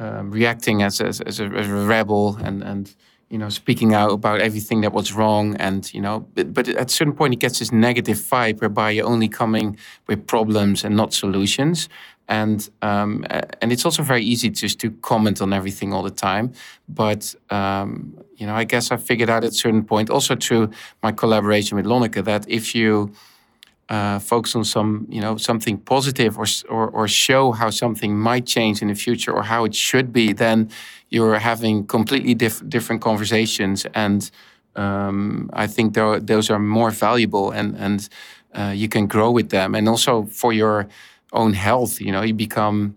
um, 0.00 0.30
reacting 0.30 0.82
as, 0.82 1.00
as, 1.00 1.20
as, 1.20 1.38
a, 1.40 1.44
as, 1.44 1.68
a, 1.68 1.74
rebel 1.74 2.36
and, 2.42 2.62
and 2.62 2.94
you 3.28 3.38
know 3.38 3.50
speaking 3.50 3.94
out 3.94 4.10
about 4.10 4.40
everything 4.40 4.80
that 4.80 4.92
was 4.92 5.12
wrong 5.12 5.54
and 5.56 5.92
you 5.94 6.00
know 6.00 6.26
but, 6.34 6.52
but 6.52 6.68
at 6.68 6.90
a 6.90 6.92
certain 6.92 7.12
point 7.12 7.34
it 7.34 7.38
gets 7.38 7.58
this 7.58 7.70
negative 7.70 8.16
vibe 8.16 8.60
whereby 8.60 8.90
you're 8.90 9.06
only 9.06 9.28
coming 9.28 9.76
with 10.08 10.26
problems 10.26 10.84
and 10.84 10.96
not 10.96 11.12
solutions. 11.12 11.88
And 12.28 12.68
um, 12.80 13.26
and 13.60 13.72
it's 13.72 13.84
also 13.84 14.04
very 14.04 14.22
easy 14.22 14.50
just 14.50 14.78
to 14.80 14.92
comment 15.02 15.42
on 15.42 15.52
everything 15.52 15.92
all 15.92 16.04
the 16.04 16.12
time. 16.12 16.52
But 16.88 17.34
um, 17.50 18.16
you 18.36 18.46
know 18.46 18.54
I 18.54 18.64
guess 18.64 18.90
I 18.90 18.96
figured 18.96 19.28
out 19.28 19.44
at 19.44 19.50
a 19.50 19.54
certain 19.54 19.84
point 19.84 20.10
also 20.10 20.34
through 20.36 20.70
my 21.02 21.12
collaboration 21.12 21.76
with 21.76 21.86
Lonneke 21.86 22.24
that 22.24 22.48
if 22.48 22.74
you 22.74 23.12
uh, 23.90 24.20
focus 24.20 24.54
on 24.54 24.64
some, 24.64 25.04
you 25.10 25.20
know, 25.20 25.36
something 25.36 25.76
positive 25.76 26.38
or, 26.38 26.46
or, 26.68 26.88
or 26.90 27.08
show 27.08 27.50
how 27.50 27.70
something 27.70 28.16
might 28.16 28.46
change 28.46 28.80
in 28.82 28.88
the 28.88 28.94
future 28.94 29.32
or 29.32 29.42
how 29.42 29.64
it 29.64 29.74
should 29.74 30.12
be, 30.12 30.32
then 30.32 30.70
you're 31.08 31.40
having 31.40 31.84
completely 31.86 32.34
diff- 32.34 32.62
different 32.68 33.02
conversations. 33.02 33.86
And 33.92 34.30
um, 34.76 35.50
I 35.52 35.66
think 35.66 35.94
th- 35.94 36.22
those 36.22 36.50
are 36.50 36.60
more 36.60 36.92
valuable 36.92 37.50
and, 37.50 37.76
and 37.76 38.08
uh, 38.54 38.72
you 38.74 38.88
can 38.88 39.08
grow 39.08 39.32
with 39.32 39.50
them. 39.50 39.74
And 39.74 39.88
also 39.88 40.22
for 40.26 40.52
your 40.52 40.86
own 41.32 41.52
health, 41.54 42.00
you 42.00 42.12
know, 42.12 42.22
you 42.22 42.34
become, 42.34 42.96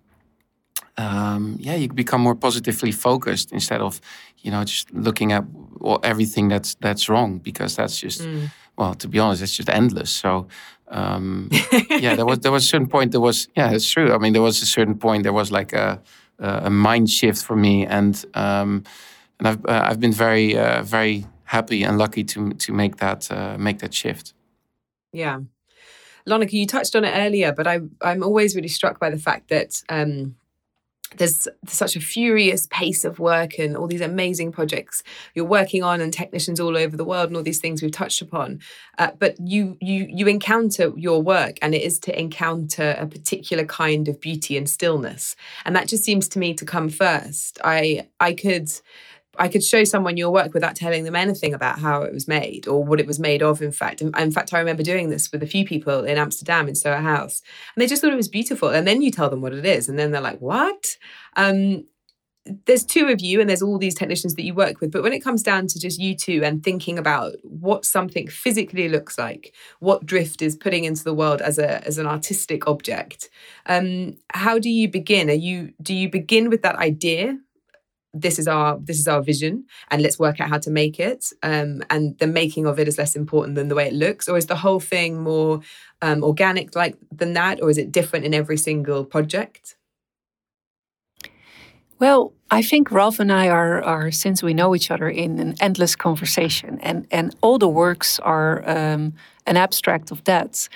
um, 0.97 1.57
yeah, 1.59 1.75
you 1.75 1.87
become 1.87 2.21
more 2.21 2.35
positively 2.35 2.91
focused 2.91 3.51
instead 3.51 3.81
of, 3.81 3.99
you 4.41 4.51
know, 4.51 4.63
just 4.63 4.93
looking 4.93 5.31
at 5.31 5.43
well, 5.79 5.99
everything 6.03 6.49
that's 6.49 6.75
that's 6.75 7.09
wrong 7.09 7.39
because 7.39 7.75
that's 7.75 7.99
just, 7.99 8.21
mm. 8.21 8.51
well, 8.77 8.93
to 8.93 9.07
be 9.07 9.17
honest, 9.17 9.41
it's 9.41 9.57
just 9.57 9.69
endless. 9.69 10.11
So 10.11 10.47
um, 10.93 11.49
yeah, 11.89 12.15
there 12.15 12.25
was 12.25 12.39
there 12.39 12.51
was 12.51 12.63
a 12.63 12.67
certain 12.67 12.87
point. 12.87 13.11
There 13.11 13.21
was 13.21 13.47
yeah, 13.55 13.71
it's 13.71 13.89
true. 13.89 14.13
I 14.13 14.17
mean, 14.17 14.33
there 14.33 14.41
was 14.41 14.61
a 14.61 14.65
certain 14.65 14.97
point. 14.97 15.23
There 15.23 15.33
was 15.33 15.51
like 15.51 15.73
a 15.73 16.01
a 16.39 16.69
mind 16.69 17.09
shift 17.09 17.43
for 17.43 17.55
me, 17.55 17.85
and 17.85 18.23
um, 18.33 18.83
and 19.39 19.47
I've 19.47 19.65
uh, 19.65 19.81
I've 19.85 19.99
been 19.99 20.13
very 20.13 20.57
uh, 20.57 20.83
very 20.83 21.25
happy 21.45 21.83
and 21.83 21.97
lucky 21.97 22.23
to 22.23 22.53
to 22.53 22.73
make 22.73 22.97
that 22.97 23.31
uh, 23.31 23.57
make 23.57 23.79
that 23.79 23.93
shift. 23.93 24.33
Yeah, 25.11 25.39
Lonneke, 26.27 26.53
you 26.53 26.67
touched 26.67 26.95
on 26.95 27.03
it 27.03 27.13
earlier, 27.15 27.51
but 27.51 27.67
I 27.67 27.81
I'm 28.01 28.23
always 28.23 28.55
really 28.55 28.67
struck 28.67 28.99
by 28.99 29.09
the 29.09 29.17
fact 29.17 29.49
that 29.49 29.81
um, 29.89 30.35
there's 31.17 31.47
such 31.67 31.95
a 31.95 31.99
furious 31.99 32.67
pace 32.67 33.05
of 33.05 33.19
work 33.19 33.59
and 33.59 33.75
all 33.77 33.87
these 33.87 34.01
amazing 34.01 34.51
projects 34.51 35.03
you're 35.33 35.45
working 35.45 35.83
on 35.83 36.01
and 36.01 36.13
technicians 36.13 36.59
all 36.59 36.77
over 36.77 36.95
the 36.95 37.05
world 37.05 37.27
and 37.27 37.37
all 37.37 37.43
these 37.43 37.59
things 37.59 37.81
we've 37.81 37.91
touched 37.91 38.21
upon. 38.21 38.59
Uh, 38.97 39.11
but 39.19 39.35
you 39.39 39.77
you 39.81 40.07
you 40.09 40.27
encounter 40.27 40.91
your 40.95 41.21
work 41.21 41.57
and 41.61 41.73
it 41.75 41.81
is 41.81 41.99
to 41.99 42.19
encounter 42.19 42.95
a 42.99 43.07
particular 43.07 43.65
kind 43.65 44.07
of 44.07 44.19
beauty 44.19 44.57
and 44.57 44.69
stillness. 44.69 45.35
And 45.65 45.75
that 45.75 45.87
just 45.87 46.03
seems 46.03 46.27
to 46.29 46.39
me 46.39 46.53
to 46.53 46.65
come 46.65 46.89
first. 46.89 47.59
I 47.63 48.07
i 48.19 48.33
could 48.33 48.69
I 49.37 49.47
could 49.47 49.63
show 49.63 49.83
someone 49.83 50.17
your 50.17 50.29
work 50.29 50.53
without 50.53 50.75
telling 50.75 51.05
them 51.05 51.15
anything 51.15 51.53
about 51.53 51.79
how 51.79 52.03
it 52.03 52.13
was 52.13 52.27
made 52.27 52.67
or 52.67 52.83
what 52.83 52.99
it 52.99 53.07
was 53.07 53.19
made 53.19 53.41
of. 53.41 53.61
In 53.61 53.71
fact, 53.71 54.01
in, 54.01 54.31
fact, 54.31 54.53
I 54.53 54.59
remember 54.59 54.83
doing 54.83 55.09
this 55.09 55.31
with 55.31 55.41
a 55.41 55.47
few 55.47 55.65
people 55.65 56.03
in 56.03 56.17
Amsterdam 56.17 56.67
in 56.67 56.75
Soho 56.75 57.01
House, 57.01 57.41
and 57.75 57.81
they 57.81 57.87
just 57.87 58.01
thought 58.01 58.13
it 58.13 58.17
was 58.17 58.27
beautiful. 58.27 58.69
And 58.69 58.87
then 58.87 59.01
you 59.01 59.11
tell 59.11 59.29
them 59.29 59.41
what 59.41 59.53
it 59.53 59.65
is, 59.65 59.89
and 59.89 59.97
then 59.97 60.11
they're 60.11 60.21
like, 60.21 60.39
"What?" 60.39 60.97
Um, 61.35 61.85
there's 62.65 62.85
two 62.85 63.07
of 63.07 63.21
you, 63.21 63.39
and 63.39 63.49
there's 63.49 63.61
all 63.61 63.79
these 63.79 63.95
technicians 63.95 64.35
that 64.35 64.43
you 64.43 64.53
work 64.53 64.81
with. 64.81 64.91
But 64.91 65.01
when 65.01 65.13
it 65.13 65.23
comes 65.23 65.41
down 65.41 65.67
to 65.67 65.79
just 65.79 65.99
you 65.99 66.15
two 66.15 66.41
and 66.43 66.63
thinking 66.63 66.99
about 66.99 67.33
what 67.41 67.85
something 67.85 68.27
physically 68.27 68.89
looks 68.89 69.17
like, 69.17 69.55
what 69.79 70.05
Drift 70.05 70.41
is 70.41 70.55
putting 70.55 70.83
into 70.83 71.03
the 71.03 71.13
world 71.13 71.41
as 71.41 71.57
a 71.57 71.85
as 71.87 71.97
an 71.97 72.05
artistic 72.05 72.67
object, 72.67 73.29
um, 73.65 74.17
how 74.33 74.59
do 74.59 74.69
you 74.69 74.87
begin? 74.89 75.29
Are 75.29 75.33
you 75.33 75.73
do 75.81 75.95
you 75.95 76.09
begin 76.09 76.49
with 76.49 76.61
that 76.61 76.75
idea 76.75 77.39
this 78.13 78.37
is 78.39 78.47
our 78.47 78.77
this 78.79 78.99
is 78.99 79.07
our 79.07 79.21
vision 79.21 79.65
and 79.89 80.01
let's 80.01 80.19
work 80.19 80.39
out 80.39 80.49
how 80.49 80.59
to 80.59 80.69
make 80.69 80.99
it. 80.99 81.31
Um, 81.41 81.83
and 81.89 82.17
the 82.19 82.27
making 82.27 82.65
of 82.65 82.79
it 82.79 82.87
is 82.87 82.97
less 82.97 83.15
important 83.15 83.55
than 83.55 83.67
the 83.67 83.75
way 83.75 83.87
it 83.87 83.93
looks. 83.93 84.29
Or 84.29 84.37
is 84.37 84.45
the 84.45 84.55
whole 84.55 84.79
thing 84.79 85.21
more 85.21 85.61
um, 86.01 86.23
organic 86.23 86.75
like 86.75 86.95
than 87.11 87.33
that? 87.33 87.61
Or 87.61 87.69
is 87.69 87.77
it 87.77 87.91
different 87.91 88.25
in 88.25 88.33
every 88.33 88.57
single 88.57 89.03
project? 89.05 89.75
Well 91.99 92.33
i 92.51 92.61
think 92.61 92.91
ralph 92.91 93.19
and 93.19 93.31
i 93.31 93.47
are, 93.47 93.81
are 93.81 94.11
since 94.11 94.43
we 94.43 94.53
know 94.53 94.75
each 94.75 94.91
other 94.91 95.09
in 95.09 95.39
an 95.39 95.55
endless 95.59 95.95
conversation 95.95 96.79
and 96.81 97.07
and 97.09 97.35
all 97.41 97.57
the 97.57 97.67
works 97.67 98.19
are 98.19 98.63
um, 98.69 99.13
an 99.45 99.57
abstract 99.57 100.11
of 100.11 100.23
that. 100.25 100.67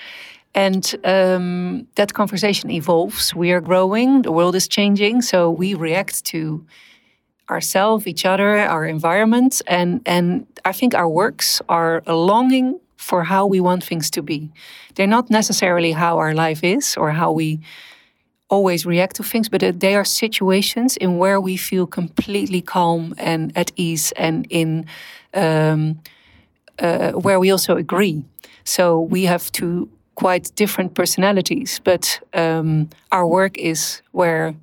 And 0.54 0.94
um, 1.04 1.86
that 1.94 2.14
conversation 2.14 2.70
evolves. 2.70 3.34
We 3.34 3.52
are 3.52 3.60
growing. 3.60 4.22
The 4.22 4.32
world 4.32 4.54
is 4.54 4.66
changing. 4.66 5.22
So 5.22 5.50
we 5.50 5.74
react 5.74 6.24
to 6.26 6.64
ourselves, 7.50 8.06
each 8.06 8.24
other, 8.24 8.58
our 8.58 8.84
environment, 8.84 9.62
and 9.66 10.00
and 10.06 10.46
I 10.64 10.72
think 10.72 10.94
our 10.94 11.08
works 11.08 11.62
are 11.68 12.02
a 12.06 12.14
longing 12.14 12.80
for 12.96 13.24
how 13.24 13.46
we 13.46 13.60
want 13.60 13.84
things 13.84 14.10
to 14.10 14.22
be. 14.22 14.50
They're 14.94 15.06
not 15.06 15.30
necessarily 15.30 15.92
how 15.92 16.18
our 16.18 16.34
life 16.34 16.62
is 16.62 16.96
or 16.96 17.12
how 17.12 17.32
we 17.32 17.60
always 18.48 18.84
react 18.84 19.16
to 19.16 19.22
things, 19.22 19.48
but 19.48 19.60
they 19.80 19.94
are 19.94 20.04
situations 20.04 20.96
in 20.96 21.18
where 21.18 21.40
we 21.40 21.56
feel 21.56 21.86
completely 21.86 22.60
calm 22.60 23.14
and 23.18 23.52
at 23.56 23.72
ease 23.76 24.12
and 24.16 24.46
in 24.50 24.86
um, 25.34 26.00
uh, 26.78 27.12
where 27.12 27.38
we 27.38 27.50
also 27.50 27.76
agree. 27.76 28.24
So 28.64 29.00
we 29.00 29.24
have 29.26 29.50
two 29.52 29.88
quite 30.14 30.50
different 30.56 30.94
personalities, 30.94 31.80
but 31.84 32.20
um, 32.34 32.88
our 33.12 33.26
work 33.26 33.56
is 33.56 34.02
where 34.12 34.54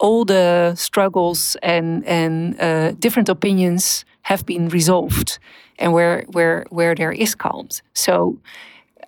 all 0.00 0.24
the 0.24 0.74
struggles 0.74 1.56
and 1.62 2.04
and 2.06 2.60
uh, 2.60 2.92
different 2.98 3.28
opinions 3.28 4.04
have 4.22 4.44
been 4.44 4.68
resolved, 4.68 5.38
and 5.78 5.92
where 5.92 6.24
where 6.32 6.64
where 6.70 6.94
there 6.94 7.12
is 7.12 7.34
calm. 7.34 7.68
So. 7.94 8.38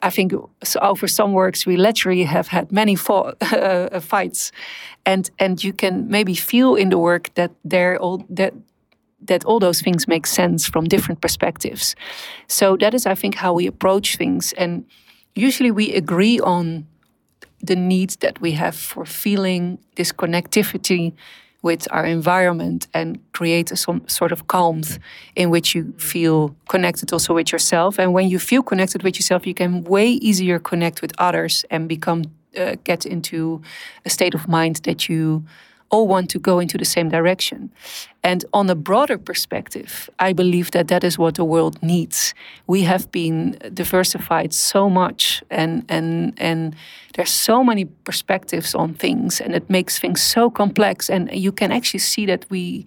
I 0.05 0.11
think 0.11 0.33
so 0.65 0.81
over 0.81 1.07
some 1.07 1.33
works 1.33 1.65
we 1.65 1.77
literally 1.77 2.25
have 2.25 2.49
had 2.49 2.73
many 2.73 2.97
uh, 3.09 4.01
fights, 4.01 4.51
and 5.07 5.31
and 5.39 5.63
you 5.63 5.73
can 5.73 6.09
maybe 6.09 6.35
feel 6.35 6.75
in 6.75 6.89
the 6.89 6.99
work 6.99 7.31
that 7.35 7.53
they're 7.65 7.97
all 8.01 8.27
that 8.37 8.53
that 9.27 9.45
all 9.45 9.61
those 9.61 9.81
things 9.81 10.09
make 10.09 10.27
sense 10.27 10.67
from 10.67 10.85
different 10.85 11.21
perspectives. 11.21 11.95
So 12.49 12.77
that 12.79 12.95
is, 12.95 13.07
I 13.07 13.15
think, 13.15 13.37
how 13.37 13.53
we 13.53 13.67
approach 13.67 14.17
things. 14.17 14.53
And 14.55 14.85
usually 15.35 15.71
we 15.71 15.95
agree 15.95 16.41
on 16.41 16.87
the 17.63 17.77
needs 17.77 18.17
that 18.17 18.41
we 18.41 18.53
have 18.53 18.75
for 18.75 19.05
feeling 19.05 19.79
this 19.97 20.13
connectivity 20.13 21.13
with 21.63 21.87
our 21.93 22.05
environment 22.05 22.89
and 22.93 23.21
create 23.33 23.71
a, 23.71 23.77
some 23.77 24.07
sort 24.09 24.33
of 24.33 24.49
calm 24.49 24.83
in 25.37 25.49
which 25.49 25.75
you 25.75 25.95
feel 25.97 26.55
connected 26.69 27.13
also 27.13 27.35
with 27.35 27.53
yourself. 27.53 27.99
And 27.99 28.13
when 28.13 28.29
you 28.29 28.41
feel 28.41 28.63
connected 28.63 29.05
with 29.05 29.17
yourself, 29.17 29.47
you 29.47 29.55
can 29.55 29.85
way 29.85 30.09
easier 30.11 30.59
connect 30.59 31.03
with 31.03 31.13
others 31.19 31.65
and 31.71 31.89
become 31.89 32.25
uh, 32.59 32.77
get 32.85 33.07
into 33.07 33.63
a 34.05 34.11
state 34.11 34.35
of 34.35 34.47
mind 34.49 34.77
that 34.85 35.09
you 35.09 35.45
all 35.93 36.09
want 36.09 36.31
to 36.31 36.39
go 36.39 36.59
into 36.59 36.79
the 36.79 36.85
same 36.85 37.11
direction. 37.11 37.71
And 38.25 38.45
on 38.53 38.71
a 38.71 38.75
broader 38.75 39.19
perspective, 39.19 40.09
I 40.19 40.33
believe 40.33 40.71
that 40.71 40.89
that 40.89 41.05
is 41.05 41.19
what 41.19 41.35
the 41.35 41.45
world 41.45 41.83
needs. 41.83 42.35
We 42.67 42.83
have 42.83 43.11
been 43.11 43.59
diversified 43.75 44.55
so 44.55 44.89
much, 44.89 45.43
and 45.51 45.85
and 45.89 46.33
and 46.39 46.75
there's 47.15 47.31
so 47.31 47.63
many 47.63 47.85
perspectives 48.05 48.75
on 48.75 48.95
things, 48.95 49.41
and 49.41 49.55
it 49.55 49.69
makes 49.69 49.99
things 49.99 50.23
so 50.23 50.51
complex. 50.51 51.11
And 51.11 51.31
you 51.31 51.53
can 51.53 51.71
actually 51.71 52.01
see 52.01 52.27
that 52.27 52.47
we 52.51 52.87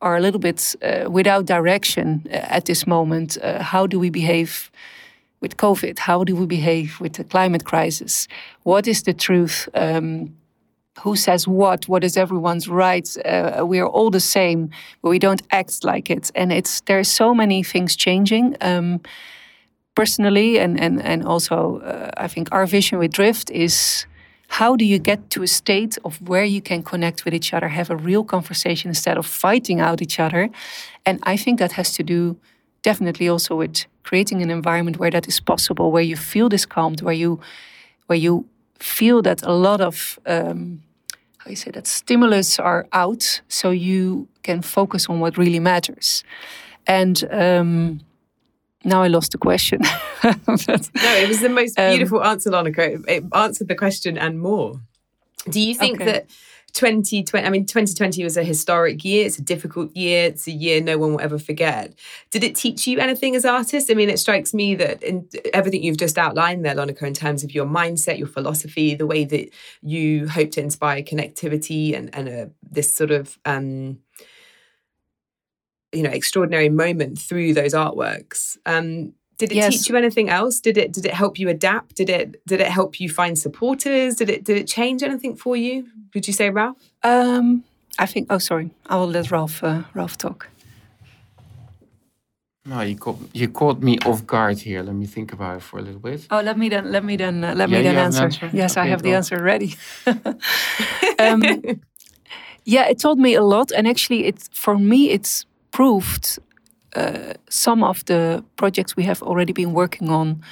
are 0.00 0.16
a 0.16 0.20
little 0.20 0.40
bit 0.40 0.74
uh, 0.82 1.10
without 1.10 1.46
direction 1.46 2.26
uh, 2.26 2.56
at 2.56 2.64
this 2.64 2.86
moment. 2.86 3.38
Uh, 3.38 3.62
how 3.62 3.86
do 3.86 3.98
we 3.98 4.10
behave? 4.10 4.70
With 5.40 5.56
COVID, 5.56 5.98
how 5.98 6.22
do 6.24 6.36
we 6.36 6.46
behave 6.46 7.00
with 7.00 7.14
the 7.14 7.24
climate 7.24 7.64
crisis? 7.64 8.28
What 8.62 8.86
is 8.86 9.02
the 9.02 9.12
truth? 9.12 9.68
Um, 9.74 10.36
who 11.00 11.16
says 11.16 11.48
what, 11.48 11.88
what 11.88 12.04
is 12.04 12.16
everyone's 12.16 12.68
rights. 12.68 13.16
Uh, 13.16 13.62
we 13.66 13.78
are 13.78 13.88
all 13.88 14.10
the 14.10 14.20
same, 14.20 14.70
but 15.00 15.08
we 15.10 15.18
don't 15.18 15.42
act 15.50 15.84
like 15.84 16.10
it. 16.10 16.30
And 16.34 16.52
it's 16.52 16.80
there's 16.82 17.08
so 17.08 17.34
many 17.34 17.62
things 17.62 17.96
changing. 17.96 18.56
Um, 18.60 19.00
personally, 19.94 20.58
and 20.58 20.78
and 20.80 21.02
and 21.02 21.24
also, 21.24 21.80
uh, 21.80 22.10
I 22.16 22.28
think 22.28 22.48
our 22.52 22.66
vision 22.66 22.98
with 22.98 23.12
Drift 23.12 23.50
is 23.50 24.06
how 24.48 24.76
do 24.76 24.84
you 24.84 24.98
get 24.98 25.30
to 25.30 25.42
a 25.42 25.46
state 25.46 25.98
of 26.04 26.20
where 26.28 26.44
you 26.44 26.60
can 26.60 26.82
connect 26.82 27.24
with 27.24 27.34
each 27.34 27.54
other, 27.54 27.68
have 27.68 27.90
a 27.90 27.96
real 27.96 28.22
conversation 28.22 28.90
instead 28.90 29.16
of 29.16 29.24
fighting 29.24 29.80
out 29.80 30.02
each 30.02 30.20
other. 30.20 30.50
And 31.06 31.18
I 31.22 31.38
think 31.38 31.58
that 31.58 31.72
has 31.72 31.94
to 31.94 32.02
do 32.02 32.36
definitely 32.82 33.28
also 33.28 33.56
with 33.56 33.86
creating 34.02 34.42
an 34.42 34.50
environment 34.50 34.98
where 34.98 35.10
that 35.10 35.26
is 35.26 35.40
possible, 35.40 35.90
where 35.90 36.02
you 36.02 36.16
feel 36.16 36.48
this 36.48 36.66
calmed, 36.66 37.00
where 37.00 37.14
you 37.14 37.40
where 38.08 38.18
you 38.18 38.44
feel 38.82 39.22
that 39.22 39.42
a 39.42 39.52
lot 39.52 39.80
of 39.80 40.18
um, 40.26 40.82
how 41.38 41.50
you 41.50 41.56
say 41.56 41.70
that 41.72 41.86
stimulus 41.86 42.58
are 42.58 42.86
out, 42.92 43.40
so 43.48 43.70
you 43.70 44.28
can 44.42 44.62
focus 44.62 45.08
on 45.08 45.20
what 45.20 45.36
really 45.36 45.60
matters. 45.60 46.24
And 46.86 47.24
um, 47.30 48.00
now 48.84 49.02
I 49.02 49.08
lost 49.08 49.32
the 49.32 49.38
question. 49.38 49.80
no, 50.24 50.30
it 50.46 51.28
was 51.28 51.40
the 51.40 51.48
most 51.48 51.78
um, 51.78 51.90
beautiful 51.90 52.20
um, 52.20 52.26
answer, 52.26 52.50
Lonneke. 52.50 53.04
It 53.08 53.24
answered 53.32 53.68
the 53.68 53.74
question 53.74 54.18
and 54.18 54.40
more. 54.40 54.80
Do 55.48 55.60
you 55.60 55.74
think 55.74 56.00
okay. 56.00 56.12
that 56.12 56.26
2020 56.74 57.46
i 57.46 57.50
mean 57.50 57.66
2020 57.66 58.24
was 58.24 58.36
a 58.36 58.42
historic 58.42 59.04
year. 59.04 59.26
It's 59.26 59.38
a 59.38 59.42
difficult 59.42 59.94
year. 59.96 60.26
It's 60.26 60.46
a 60.46 60.52
year 60.52 60.80
no 60.80 60.98
one 60.98 61.12
will 61.12 61.20
ever 61.20 61.38
forget. 61.38 61.94
Did 62.30 62.44
it 62.44 62.54
teach 62.54 62.86
you 62.86 62.98
anything 62.98 63.36
as 63.36 63.44
artists? 63.44 63.90
I 63.90 63.94
mean 63.94 64.08
it 64.08 64.18
strikes 64.18 64.54
me 64.54 64.74
that 64.76 65.02
in 65.02 65.28
everything 65.52 65.82
you've 65.82 65.98
just 65.98 66.18
outlined 66.18 66.64
there 66.64 66.74
Lonneke 66.74 67.02
in 67.02 67.14
terms 67.14 67.44
of 67.44 67.54
your 67.54 67.66
mindset 67.66 68.18
your 68.18 68.28
philosophy 68.28 68.94
the 68.94 69.06
way 69.06 69.24
that 69.24 69.50
you 69.82 70.28
hope 70.28 70.50
to 70.52 70.60
inspire 70.60 71.02
connectivity 71.02 71.96
and 71.96 72.14
and 72.14 72.28
a, 72.28 72.50
this 72.70 72.92
sort 72.92 73.10
of 73.10 73.38
um 73.44 73.98
you 75.92 76.02
know 76.02 76.10
extraordinary 76.10 76.68
moment 76.68 77.18
through 77.18 77.54
those 77.54 77.74
artworks. 77.74 78.56
Um 78.66 79.14
did 79.42 79.50
it 79.50 79.56
yes. 79.56 79.72
teach 79.72 79.88
you 79.88 79.96
anything 79.96 80.28
else 80.28 80.60
did 80.60 80.78
it 80.78 80.92
did 80.92 81.04
it 81.04 81.14
help 81.14 81.36
you 81.36 81.48
adapt 81.48 81.96
did 81.96 82.08
it 82.08 82.40
did 82.46 82.60
it 82.60 82.68
help 82.68 83.00
you 83.00 83.08
find 83.08 83.36
supporters 83.36 84.14
did 84.14 84.30
it 84.30 84.44
did 84.44 84.56
it 84.56 84.68
change 84.68 85.02
anything 85.02 85.34
for 85.34 85.56
you 85.56 85.84
would 86.14 86.28
you 86.28 86.32
say 86.32 86.48
ralph 86.48 86.76
um 87.02 87.64
i 87.98 88.06
think 88.06 88.28
oh 88.30 88.38
sorry 88.38 88.70
i 88.86 88.94
will 88.94 89.08
let 89.08 89.32
ralph 89.32 89.64
uh, 89.64 89.82
ralph 89.94 90.16
talk 90.16 90.48
no, 92.64 92.80
you 92.82 92.94
caught 92.94 93.18
you 93.32 93.48
caught 93.48 93.82
me 93.82 93.98
off 94.06 94.24
guard 94.24 94.60
here. 94.60 94.84
Let 94.84 94.94
me 94.94 95.06
think 95.06 95.32
about 95.32 95.56
it 95.56 95.62
for 95.64 95.80
a 95.80 95.82
little 95.82 95.98
bit. 95.98 96.28
Oh, 96.30 96.40
let 96.40 96.56
me 96.56 96.68
then 96.68 96.92
let 96.92 97.02
me 97.02 97.16
then 97.16 97.42
uh, 97.42 97.56
let 97.56 97.68
yeah, 97.68 97.78
me 97.78 97.82
then 97.82 97.96
answer. 97.96 98.22
answer. 98.22 98.50
Yes, 98.52 98.76
okay, 98.76 98.82
I 98.82 98.86
have 98.86 99.02
the 99.02 99.14
answer 99.14 99.42
ready. 99.42 99.74
um, 101.18 101.42
yeah, 102.64 102.86
it 102.86 103.00
told 103.00 103.18
me 103.18 103.34
a 103.34 103.42
lot, 103.42 103.72
and 103.72 103.88
actually, 103.88 104.26
it 104.26 104.48
for 104.52 104.78
me 104.78 105.10
it's 105.10 105.44
proved 105.72 106.38
uh, 106.96 107.34
some 107.48 107.82
of 107.82 108.04
the 108.04 108.44
projects 108.56 108.96
we 108.96 109.04
have 109.04 109.22
already 109.22 109.52
been 109.52 109.72
working 109.72 110.10
on. 110.10 110.42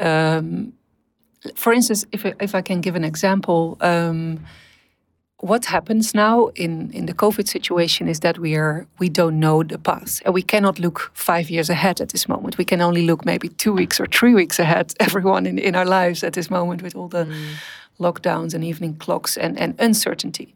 Um, 0.00 0.72
for 1.54 1.72
instance, 1.72 2.06
if 2.12 2.24
I, 2.24 2.34
if 2.40 2.54
I 2.54 2.62
can 2.62 2.80
give 2.80 2.96
an 2.96 3.04
example, 3.04 3.76
um, 3.80 4.40
what 5.44 5.66
happens 5.66 6.14
now 6.14 6.46
in, 6.54 6.90
in 6.92 7.04
the 7.04 7.12
COVID 7.12 7.46
situation 7.46 8.08
is 8.08 8.20
that 8.20 8.38
we 8.38 8.56
are 8.56 8.86
we 8.98 9.10
don't 9.10 9.38
know 9.38 9.62
the 9.62 9.78
path 9.78 10.22
and 10.24 10.32
we 10.32 10.42
cannot 10.42 10.78
look 10.78 11.10
five 11.12 11.50
years 11.50 11.68
ahead 11.68 12.00
at 12.00 12.08
this 12.08 12.28
moment. 12.28 12.56
We 12.56 12.64
can 12.64 12.80
only 12.80 13.06
look 13.06 13.26
maybe 13.26 13.48
two 13.48 13.74
weeks 13.74 14.00
or 14.00 14.06
three 14.06 14.34
weeks 14.34 14.58
ahead. 14.58 14.94
Everyone 15.00 15.46
in, 15.46 15.58
in 15.58 15.76
our 15.76 15.84
lives 15.84 16.24
at 16.24 16.32
this 16.32 16.48
moment 16.50 16.82
with 16.82 16.96
all 16.96 17.08
the 17.08 17.26
mm. 17.26 17.54
lockdowns 18.00 18.54
and 18.54 18.64
evening 18.64 18.96
clocks 18.96 19.36
and, 19.36 19.58
and 19.60 19.74
uncertainty. 19.78 20.54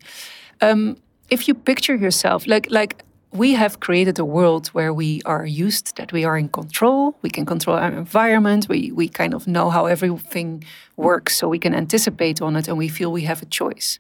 Um, 0.63 0.97
if 1.29 1.49
you 1.49 1.55
picture 1.55 1.95
yourself 1.95 2.47
like 2.47 2.71
like 2.71 3.05
we 3.33 3.53
have 3.53 3.81
created 3.81 4.19
a 4.19 4.25
world 4.25 4.69
where 4.69 4.93
we 4.93 5.21
are 5.25 5.45
used 5.45 5.97
that 5.97 6.13
we 6.13 6.25
are 6.25 6.39
in 6.39 6.49
control 6.49 7.17
we 7.23 7.31
can 7.31 7.45
control 7.45 7.77
our 7.77 7.91
environment 7.91 8.69
we, 8.69 8.91
we 8.93 9.09
kind 9.09 9.35
of 9.35 9.47
know 9.47 9.71
how 9.71 9.87
everything 9.87 10.65
works 10.97 11.37
so 11.37 11.49
we 11.49 11.59
can 11.59 11.75
anticipate 11.75 12.41
on 12.41 12.57
it 12.57 12.69
and 12.69 12.79
we 12.79 12.89
feel 12.89 13.13
we 13.13 13.23
have 13.23 13.43
a 13.43 13.47
choice 13.47 13.99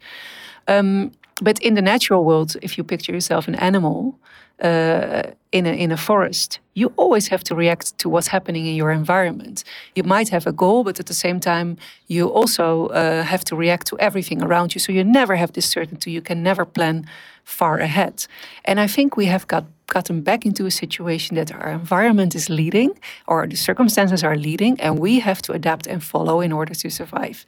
um, 0.66 1.12
but 1.42 1.58
in 1.60 1.74
the 1.74 1.82
natural 1.82 2.24
world 2.24 2.56
if 2.62 2.78
you 2.78 2.84
picture 2.84 3.12
yourself 3.12 3.48
an 3.48 3.54
animal 3.56 4.18
uh, 4.62 5.22
in 5.52 5.66
a 5.66 5.72
in 5.72 5.92
a 5.92 5.96
forest, 5.96 6.58
you 6.74 6.92
always 6.96 7.28
have 7.28 7.42
to 7.44 7.54
react 7.54 7.96
to 7.98 8.08
what's 8.08 8.28
happening 8.28 8.66
in 8.66 8.74
your 8.74 8.90
environment. 8.90 9.64
You 9.94 10.02
might 10.02 10.28
have 10.30 10.46
a 10.46 10.52
goal, 10.52 10.84
but 10.84 10.98
at 10.98 11.06
the 11.06 11.14
same 11.14 11.40
time, 11.40 11.76
you 12.08 12.28
also 12.28 12.88
uh, 12.88 13.22
have 13.22 13.44
to 13.44 13.56
react 13.56 13.86
to 13.86 13.98
everything 13.98 14.42
around 14.42 14.74
you. 14.74 14.80
So 14.80 14.92
you 14.92 15.04
never 15.04 15.36
have 15.36 15.52
this 15.52 15.66
certainty. 15.66 16.10
You 16.10 16.20
can 16.20 16.42
never 16.42 16.64
plan 16.64 17.06
far 17.48 17.78
ahead. 17.78 18.26
And 18.66 18.78
I 18.78 18.86
think 18.86 19.16
we 19.16 19.26
have 19.26 19.46
got 19.46 19.64
gotten 19.86 20.20
back 20.20 20.44
into 20.44 20.66
a 20.66 20.70
situation 20.70 21.34
that 21.36 21.50
our 21.50 21.70
environment 21.70 22.34
is 22.34 22.50
leading 22.50 22.90
or 23.26 23.46
the 23.46 23.56
circumstances 23.56 24.22
are 24.22 24.36
leading 24.36 24.78
and 24.80 24.98
we 24.98 25.20
have 25.20 25.40
to 25.40 25.52
adapt 25.52 25.86
and 25.86 26.02
follow 26.02 26.42
in 26.42 26.52
order 26.52 26.74
to 26.74 26.90
survive. 26.90 27.46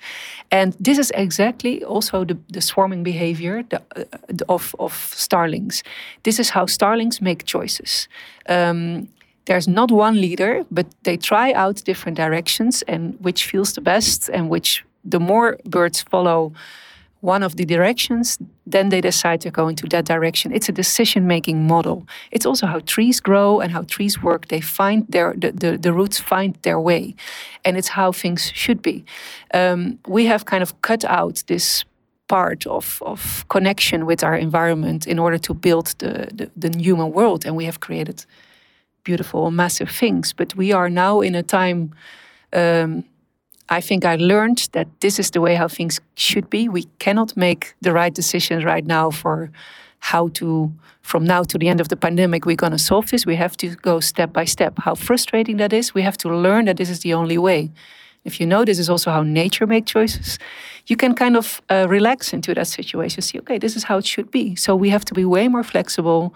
And 0.51 0.75
this 0.81 0.99
is 0.99 1.13
exactly 1.15 1.85
also 1.85 2.25
the, 2.25 2.39
the 2.49 2.63
swarming 2.63 3.03
behavior 3.03 3.63
the, 3.63 3.83
uh, 3.95 4.05
of, 4.49 4.75
of 4.79 4.95
starlings. 5.15 5.83
This 6.23 6.39
is 6.39 6.51
how 6.51 6.65
starlings 6.65 7.21
make 7.21 7.45
choices. 7.45 8.09
Um, 8.49 9.09
there's 9.45 9.69
not 9.69 9.91
one 9.91 10.19
leader 10.19 10.65
but 10.71 10.87
they 11.03 11.19
try 11.19 11.53
out 11.53 11.85
different 11.85 12.17
directions 12.17 12.83
and 12.89 13.19
which 13.21 13.45
feels 13.45 13.75
the 13.75 13.83
best 13.83 14.31
and 14.31 14.49
which 14.49 14.83
the 15.05 15.21
more 15.21 15.59
birds 15.67 16.03
follow 16.03 16.53
one 17.21 17.43
of 17.43 17.57
the 17.57 17.65
directions, 17.65 18.39
then 18.67 18.89
they 18.89 19.01
decide 19.01 19.41
to 19.43 19.51
go 19.51 19.69
into 19.69 19.87
that 19.89 20.07
direction. 20.07 20.53
It's 20.53 20.69
a 20.69 20.73
decision 20.73 21.27
making 21.27 21.67
model. 21.67 22.07
It's 22.31 22.47
also 22.47 22.67
how 22.67 22.81
trees 22.81 23.21
grow 23.21 23.61
and 23.61 23.73
how 23.73 23.83
trees 23.83 24.23
work. 24.23 24.49
They 24.49 24.61
find 24.61 25.07
their, 25.09 25.35
the, 25.37 25.53
the, 25.53 25.77
the 25.77 25.93
roots 25.93 26.19
find 26.19 26.57
their 26.63 26.81
way. 26.81 27.15
And 27.65 27.77
it's 27.77 27.89
how 27.89 28.13
things 28.13 28.51
should 28.55 28.81
be. 28.81 29.05
Um, 29.53 29.99
we 30.07 30.27
have 30.27 30.47
kind 30.47 30.63
of 30.63 30.81
cut 30.81 31.05
out 31.05 31.43
this 31.47 31.85
part 32.29 32.67
of, 32.67 33.03
of 33.05 33.45
connection 33.49 34.07
with 34.07 34.25
our 34.25 34.37
environment 34.37 35.07
in 35.07 35.19
order 35.19 35.37
to 35.39 35.53
build 35.53 35.95
the, 35.99 36.29
the, 36.33 36.71
the 36.71 36.79
human 36.79 37.13
world. 37.13 37.45
And 37.45 37.55
we 37.55 37.67
have 37.67 37.81
created 37.81 38.25
beautiful, 39.05 39.51
massive 39.51 39.91
things. 39.91 40.33
But 40.33 40.55
we 40.57 40.73
are 40.73 40.89
now 40.89 41.21
in 41.21 41.35
a 41.35 41.43
time. 41.43 41.95
Um, 42.53 43.05
I 43.71 43.81
think 43.81 44.05
I 44.05 44.17
learned 44.17 44.69
that 44.73 44.89
this 45.01 45.19
is 45.19 45.31
the 45.31 45.41
way 45.41 45.55
how 45.55 45.69
things 45.69 46.01
should 46.17 46.51
be. 46.51 46.69
We 46.69 46.85
cannot 46.99 47.37
make 47.37 47.75
the 47.81 47.93
right 47.93 48.13
decisions 48.13 48.65
right 48.65 48.85
now 48.85 49.11
for 49.11 49.51
how 50.01 50.29
to, 50.29 50.73
from 51.03 51.25
now 51.25 51.45
to 51.45 51.59
the 51.59 51.69
end 51.69 51.81
of 51.81 51.89
the 51.89 51.97
pandemic, 51.97 52.47
we're 52.47 52.57
going 52.57 52.73
to 52.73 52.79
solve 52.79 53.11
this. 53.11 53.25
We 53.27 53.37
have 53.37 53.57
to 53.59 53.77
go 53.77 54.01
step 54.01 54.33
by 54.33 54.45
step. 54.45 54.79
How 54.79 54.95
frustrating 54.95 55.59
that 55.59 55.73
is, 55.73 55.95
we 55.95 56.03
have 56.03 56.17
to 56.19 56.29
learn 56.29 56.65
that 56.65 56.77
this 56.77 56.91
is 56.91 57.01
the 57.01 57.15
only 57.15 57.39
way. 57.39 57.71
If 58.25 58.41
you 58.41 58.47
know 58.47 58.65
this 58.65 58.79
is 58.79 58.91
also 58.91 59.11
how 59.11 59.23
nature 59.23 59.67
makes 59.67 59.93
choices, 59.93 60.39
you 60.87 60.97
can 60.97 61.15
kind 61.15 61.37
of 61.37 61.63
uh, 61.71 61.87
relax 61.89 62.33
into 62.33 62.55
that 62.55 62.67
situation. 62.67 63.23
See, 63.23 63.39
okay, 63.39 63.59
this 63.59 63.77
is 63.77 63.85
how 63.85 63.99
it 63.99 64.07
should 64.07 64.31
be. 64.31 64.57
So 64.57 64.75
we 64.75 64.91
have 64.91 65.05
to 65.07 65.15
be 65.15 65.25
way 65.25 65.49
more 65.49 65.63
flexible, 65.63 66.35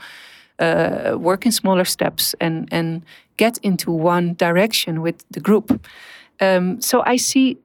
uh, 0.59 1.17
work 1.19 1.45
in 1.45 1.53
smaller 1.53 1.85
steps, 1.85 2.35
and 2.41 2.69
and 2.71 3.03
get 3.37 3.59
into 3.63 3.91
one 3.91 4.35
direction 4.35 5.03
with 5.03 5.25
the 5.31 5.41
group. 5.41 5.87
Um, 6.41 6.81
so 6.81 7.03
I 7.07 7.17
see 7.17 7.59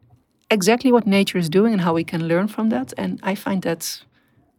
exactly 0.52 0.92
what 0.92 1.06
nature 1.06 1.38
is 1.38 1.50
doing 1.50 1.74
and 1.74 1.82
how 1.82 1.94
we 1.94 2.04
can 2.04 2.28
learn 2.28 2.48
from 2.48 2.70
that, 2.70 2.94
and 2.98 3.20
I 3.24 3.36
find 3.36 3.62
that 3.64 4.04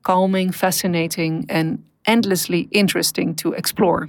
calming, 0.02 0.52
fascinating, 0.52 1.46
and 1.48 1.84
endlessly 2.06 2.68
interesting 2.70 3.34
to 3.36 3.52
explore 3.52 4.08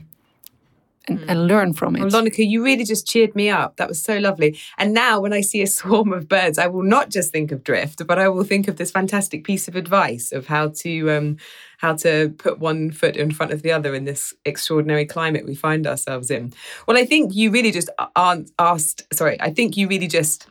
and, 1.07 1.19
mm. 1.19 1.25
and 1.27 1.47
learn 1.47 1.73
from 1.73 1.95
it. 1.95 2.01
Well, 2.01 2.09
Lonneke, 2.09 2.47
you 2.47 2.63
really 2.63 2.85
just 2.85 3.07
cheered 3.07 3.35
me 3.35 3.49
up. 3.49 3.77
That 3.77 3.87
was 3.87 4.01
so 4.01 4.17
lovely. 4.17 4.57
And 4.77 4.93
now, 4.93 5.19
when 5.19 5.33
I 5.33 5.41
see 5.41 5.61
a 5.61 5.67
swarm 5.67 6.13
of 6.13 6.27
birds, 6.27 6.57
I 6.57 6.67
will 6.67 6.83
not 6.83 7.09
just 7.09 7.31
think 7.31 7.51
of 7.51 7.63
drift, 7.63 8.05
but 8.07 8.19
I 8.19 8.29
will 8.29 8.43
think 8.43 8.67
of 8.67 8.77
this 8.77 8.91
fantastic 8.91 9.43
piece 9.43 9.67
of 9.67 9.75
advice 9.75 10.31
of 10.31 10.47
how 10.47 10.69
to 10.69 11.11
um, 11.11 11.37
how 11.81 11.95
to 11.95 12.29
put 12.37 12.59
one 12.59 12.91
foot 12.91 13.17
in 13.17 13.31
front 13.31 13.51
of 13.51 13.63
the 13.63 13.71
other 13.71 13.95
in 13.95 14.05
this 14.05 14.35
extraordinary 14.45 15.03
climate 15.03 15.47
we 15.47 15.55
find 15.55 15.87
ourselves 15.87 16.29
in. 16.29 16.53
Well, 16.87 16.95
I 16.95 17.05
think 17.05 17.33
you 17.33 17.49
really 17.49 17.71
just 17.71 17.89
aren't 18.15 18.51
asked. 18.59 19.11
Sorry, 19.11 19.35
I 19.41 19.49
think 19.49 19.75
you 19.75 19.87
really 19.87 20.07
just 20.07 20.47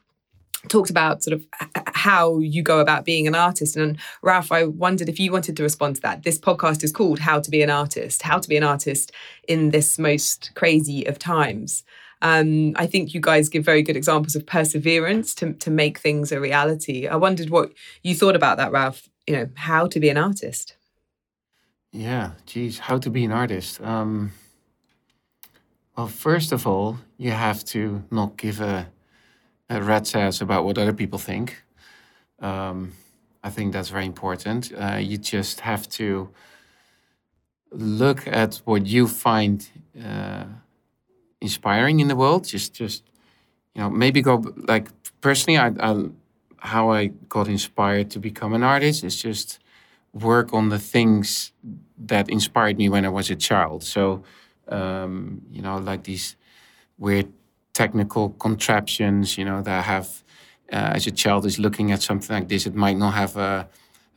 talked 0.69 0.91
about 0.91 1.23
sort 1.23 1.35
of 1.35 1.47
how 1.87 2.41
you 2.41 2.63
go 2.63 2.81
about 2.81 3.05
being 3.05 3.29
an 3.29 3.37
artist. 3.37 3.77
And 3.77 3.97
Ralph, 4.23 4.51
I 4.51 4.65
wondered 4.65 5.09
if 5.09 5.21
you 5.21 5.31
wanted 5.31 5.57
to 5.57 5.63
respond 5.63 5.97
to 5.97 6.03
that. 6.03 6.25
This 6.25 6.37
podcast 6.37 6.83
is 6.83 6.91
called 6.91 7.21
How 7.21 7.39
to 7.39 7.51
Be 7.51 7.63
an 7.63 7.71
Artist, 7.71 8.23
How 8.23 8.41
to 8.41 8.49
Be 8.49 8.57
an 8.57 8.65
Artist 8.65 9.13
in 9.47 9.71
this 9.71 10.01
most 10.01 10.51
crazy 10.57 11.07
of 11.07 11.19
times. 11.19 11.85
Um, 12.23 12.73
I 12.75 12.87
think 12.87 13.15
you 13.15 13.21
guys 13.21 13.49
give 13.49 13.65
very 13.65 13.83
good 13.83 13.97
examples 13.97 14.35
of 14.35 14.45
perseverance 14.47 15.33
to, 15.37 15.53
to 15.55 15.71
make 15.71 15.99
things 15.99 16.33
a 16.33 16.41
reality. 16.41 17.07
I 17.07 17.17
wondered 17.17 17.51
what 17.51 17.73
you 18.03 18.17
thought 18.17 18.37
about 18.37 18.57
that, 18.59 18.73
Ralph. 18.73 19.09
You 19.29 19.37
know, 19.37 19.49
how 19.55 19.87
to 19.87 20.01
be 20.01 20.09
an 20.09 20.19
artist. 20.19 20.75
Yeah, 21.93 22.33
geez, 22.47 22.79
how 22.79 22.99
to 22.99 23.11
be 23.11 23.25
an 23.25 23.33
artist. 23.33 23.81
Um, 23.81 24.33
well, 25.97 26.07
first 26.07 26.53
of 26.53 26.67
all, 26.67 26.99
you 27.19 27.33
have 27.33 27.65
to 27.67 28.05
not 28.11 28.37
give 28.37 28.61
a 28.61 28.87
uh, 29.69 29.83
rat's 29.83 30.15
ass 30.15 30.41
about 30.41 30.65
what 30.65 30.79
other 30.79 30.93
people 30.93 31.19
think. 31.19 31.65
Um, 32.39 32.93
I 33.43 33.51
think 33.51 33.73
that's 33.73 33.89
very 33.89 34.07
important. 34.07 34.73
Uh, 34.73 34.99
you 35.01 35.19
just 35.19 35.61
have 35.61 35.89
to 35.91 36.31
look 37.73 38.27
at 38.27 38.63
what 38.65 38.87
you 38.87 39.09
find 39.09 39.69
uh, 40.01 40.45
inspiring 41.41 41.99
in 41.99 42.07
the 42.07 42.17
world. 42.17 42.47
Just, 42.47 42.73
just 42.73 43.03
you 43.75 43.83
know, 43.83 43.91
maybe 43.91 44.23
go 44.23 44.45
like 44.69 44.89
personally. 45.21 45.59
I, 45.59 45.73
I, 45.81 46.05
how 46.59 46.93
I 46.93 47.07
got 47.29 47.49
inspired 47.49 48.11
to 48.11 48.21
become 48.21 48.53
an 48.53 48.63
artist 48.63 49.03
is 49.03 49.21
just 49.21 49.59
work 50.13 50.53
on 50.53 50.69
the 50.69 50.79
things 50.79 51.53
that 52.07 52.29
inspired 52.29 52.77
me 52.77 52.89
when 52.89 53.05
I 53.05 53.09
was 53.09 53.31
a 53.31 53.37
child. 53.37 53.85
So, 53.85 54.23
um, 54.69 55.43
you 55.51 55.63
know, 55.63 55.79
like 55.79 56.05
these 56.05 56.37
weird 56.99 57.29
technical 57.73 58.31
contraptions, 58.31 59.39
you 59.39 59.45
know, 59.45 59.63
that 59.63 59.79
I 59.79 59.83
have, 59.83 60.25
uh, 60.73 60.97
as 60.97 61.07
a 61.07 61.11
child 61.11 61.47
is 61.47 61.59
looking 61.59 61.93
at 61.93 62.03
something 62.03 62.35
like 62.35 62.49
this, 62.49 62.67
it 62.67 62.75
might 62.75 62.97
not 62.97 63.15
have 63.15 63.37
a, 63.37 63.69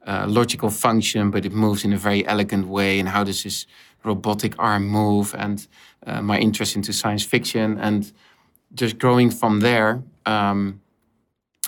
a, 0.04 0.28
logical 0.28 0.70
function, 0.70 1.32
but 1.32 1.46
it 1.46 1.52
moves 1.52 1.84
in 1.84 1.94
a 1.94 1.98
very 1.98 2.26
elegant 2.28 2.68
way. 2.68 3.00
And 3.00 3.10
how 3.10 3.24
does 3.24 3.44
this 3.44 3.66
robotic 4.04 4.56
arm 4.58 4.88
move? 4.88 5.36
And 5.38 5.66
uh, 6.06 6.22
my 6.22 6.40
interest 6.40 6.76
into 6.76 6.94
science 6.94 7.24
fiction. 7.24 7.80
And 7.80 8.12
just 8.74 8.98
growing 8.98 9.30
from 9.30 9.60
there, 9.60 10.04
um, 10.26 10.82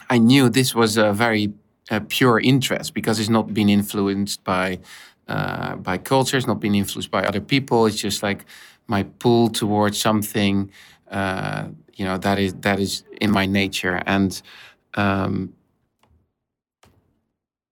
I 0.09 0.17
knew 0.17 0.49
this 0.49 0.75
was 0.75 0.97
a 0.97 1.13
very 1.13 1.53
uh, 1.91 1.99
pure 2.07 2.39
interest 2.39 2.93
because 2.93 3.19
it's 3.19 3.29
not 3.29 3.53
been 3.53 3.69
influenced 3.69 4.43
by 4.43 4.79
uh, 5.27 5.75
by 5.77 5.97
culture, 5.97 6.37
it's 6.37 6.47
not 6.47 6.59
been 6.59 6.75
influenced 6.75 7.09
by 7.09 7.23
other 7.23 7.41
people. 7.41 7.87
It's 7.87 7.97
just 7.97 8.21
like 8.21 8.45
my 8.87 9.03
pull 9.19 9.49
towards 9.49 9.99
something 9.99 10.69
uh, 11.09 11.67
you 11.95 12.05
know 12.05 12.17
that 12.17 12.39
is 12.39 12.53
that 12.55 12.79
is 12.79 13.03
in 13.21 13.31
my 13.31 13.45
nature 13.45 14.01
and 14.05 14.41
um, 14.95 15.53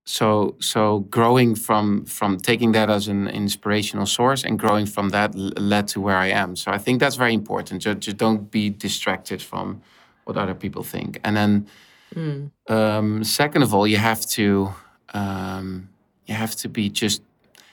so 0.04 0.54
so 0.60 1.00
growing 1.10 1.54
from 1.54 2.04
from 2.04 2.38
taking 2.38 2.72
that 2.72 2.90
as 2.90 3.08
an 3.08 3.28
inspirational 3.28 4.06
source 4.06 4.44
and 4.44 4.58
growing 4.58 4.86
from 4.86 5.10
that 5.10 5.34
led 5.34 5.88
to 5.88 6.00
where 6.00 6.16
I 6.16 6.26
am. 6.26 6.56
So 6.56 6.70
I 6.70 6.78
think 6.78 7.00
that's 7.00 7.16
very 7.16 7.32
important. 7.32 7.82
Just, 7.82 8.00
just 8.00 8.16
don't 8.18 8.50
be 8.50 8.68
distracted 8.70 9.40
from 9.42 9.80
what 10.24 10.36
other 10.36 10.54
people 10.54 10.82
think. 10.82 11.20
And 11.24 11.36
then 11.36 11.66
mm. 12.14 12.50
um, 12.68 13.24
second 13.24 13.62
of 13.62 13.74
all, 13.74 13.86
you 13.86 13.98
have 13.98 14.24
to 14.26 14.74
um, 15.12 15.88
you 16.26 16.34
have 16.34 16.54
to 16.56 16.68
be 16.68 16.88
just 16.88 17.22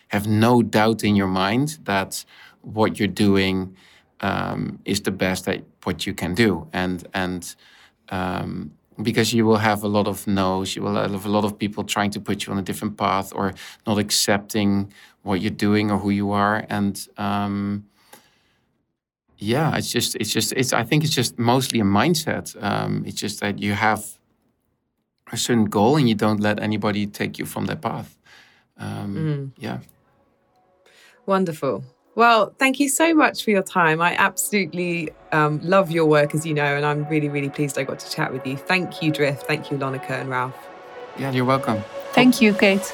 have 0.10 0.28
no 0.28 0.62
doubt 0.62 1.04
in 1.04 1.16
your 1.16 1.28
mind 1.28 1.80
that 1.84 2.26
what 2.62 3.00
you're 3.00 3.08
doing 3.08 3.76
um, 4.20 4.80
is 4.86 5.02
the 5.02 5.12
best 5.12 5.46
that 5.46 5.64
what 5.84 6.06
you 6.06 6.14
can 6.14 6.34
do, 6.36 6.68
and 6.74 7.08
and 7.14 7.56
um, 8.10 8.72
because 9.02 9.34
you 9.34 9.46
will 9.46 9.58
have 9.58 9.84
a 9.84 9.88
lot 9.88 10.08
of 10.08 10.28
no's, 10.28 10.76
you 10.76 10.82
will 10.82 10.96
have 10.96 11.26
a 11.26 11.30
lot 11.30 11.44
of 11.44 11.58
people 11.58 11.84
trying 11.84 12.12
to 12.12 12.20
put 12.20 12.46
you 12.46 12.54
on 12.54 12.60
a 12.60 12.62
different 12.62 12.98
path 12.98 13.32
or 13.34 13.54
not 13.88 13.98
accepting 13.98 14.92
what 15.24 15.42
you're 15.42 15.50
doing 15.50 15.90
or 15.90 15.98
who 15.98 16.10
you 16.10 16.32
are, 16.32 16.66
and 16.70 17.08
um, 17.18 17.86
yeah, 19.38 19.76
it's 19.76 19.92
just 19.92 20.16
it's 20.18 20.32
just 20.32 20.54
it's 20.54 20.72
I 20.72 20.84
think 20.84 21.04
it's 21.04 21.16
just 21.16 21.40
mostly 21.40 21.80
a 21.80 21.84
mindset. 21.84 22.56
Um, 22.62 23.04
it's 23.08 23.20
just 23.20 23.40
that 23.40 23.60
you 23.60 23.74
have 23.74 24.06
a 25.32 25.38
certain 25.38 25.66
goal 25.66 25.98
and 25.98 26.08
you 26.08 26.16
don't 26.16 26.40
let 26.40 26.60
anybody 26.60 27.08
take 27.08 27.40
you 27.40 27.46
from 27.46 27.66
that 27.66 27.82
path. 27.82 28.18
Um, 28.78 29.16
mm. 29.56 29.62
Yeah. 29.62 29.80
Wonderful. 31.26 31.84
Well, 32.16 32.54
thank 32.58 32.80
you 32.80 32.90
so 32.90 33.14
much 33.14 33.44
for 33.44 33.52
your 33.52 33.64
time. 33.64 34.02
I 34.02 34.16
absolutely 34.18 35.12
um, 35.32 35.62
love 35.64 35.92
your 35.92 36.06
work, 36.06 36.36
as 36.36 36.46
you 36.46 36.54
know, 36.54 36.76
and 36.76 36.86
I'm 36.86 37.06
really, 37.06 37.30
really 37.30 37.50
pleased 37.50 37.78
I 37.78 37.84
got 37.84 38.00
to 38.00 38.12
chat 38.12 38.34
with 38.34 38.46
you. 38.46 38.58
Thank 38.58 39.02
you, 39.02 39.12
Drift. 39.12 39.48
Thank 39.48 39.72
you, 39.72 39.78
Lonneke 39.78 40.10
and 40.10 40.30
Ralph. 40.30 40.56
Yeah, 41.18 41.32
you're 41.32 41.46
welcome. 41.46 41.84
Thank 42.12 42.42
you, 42.42 42.54
Kate. 42.54 42.94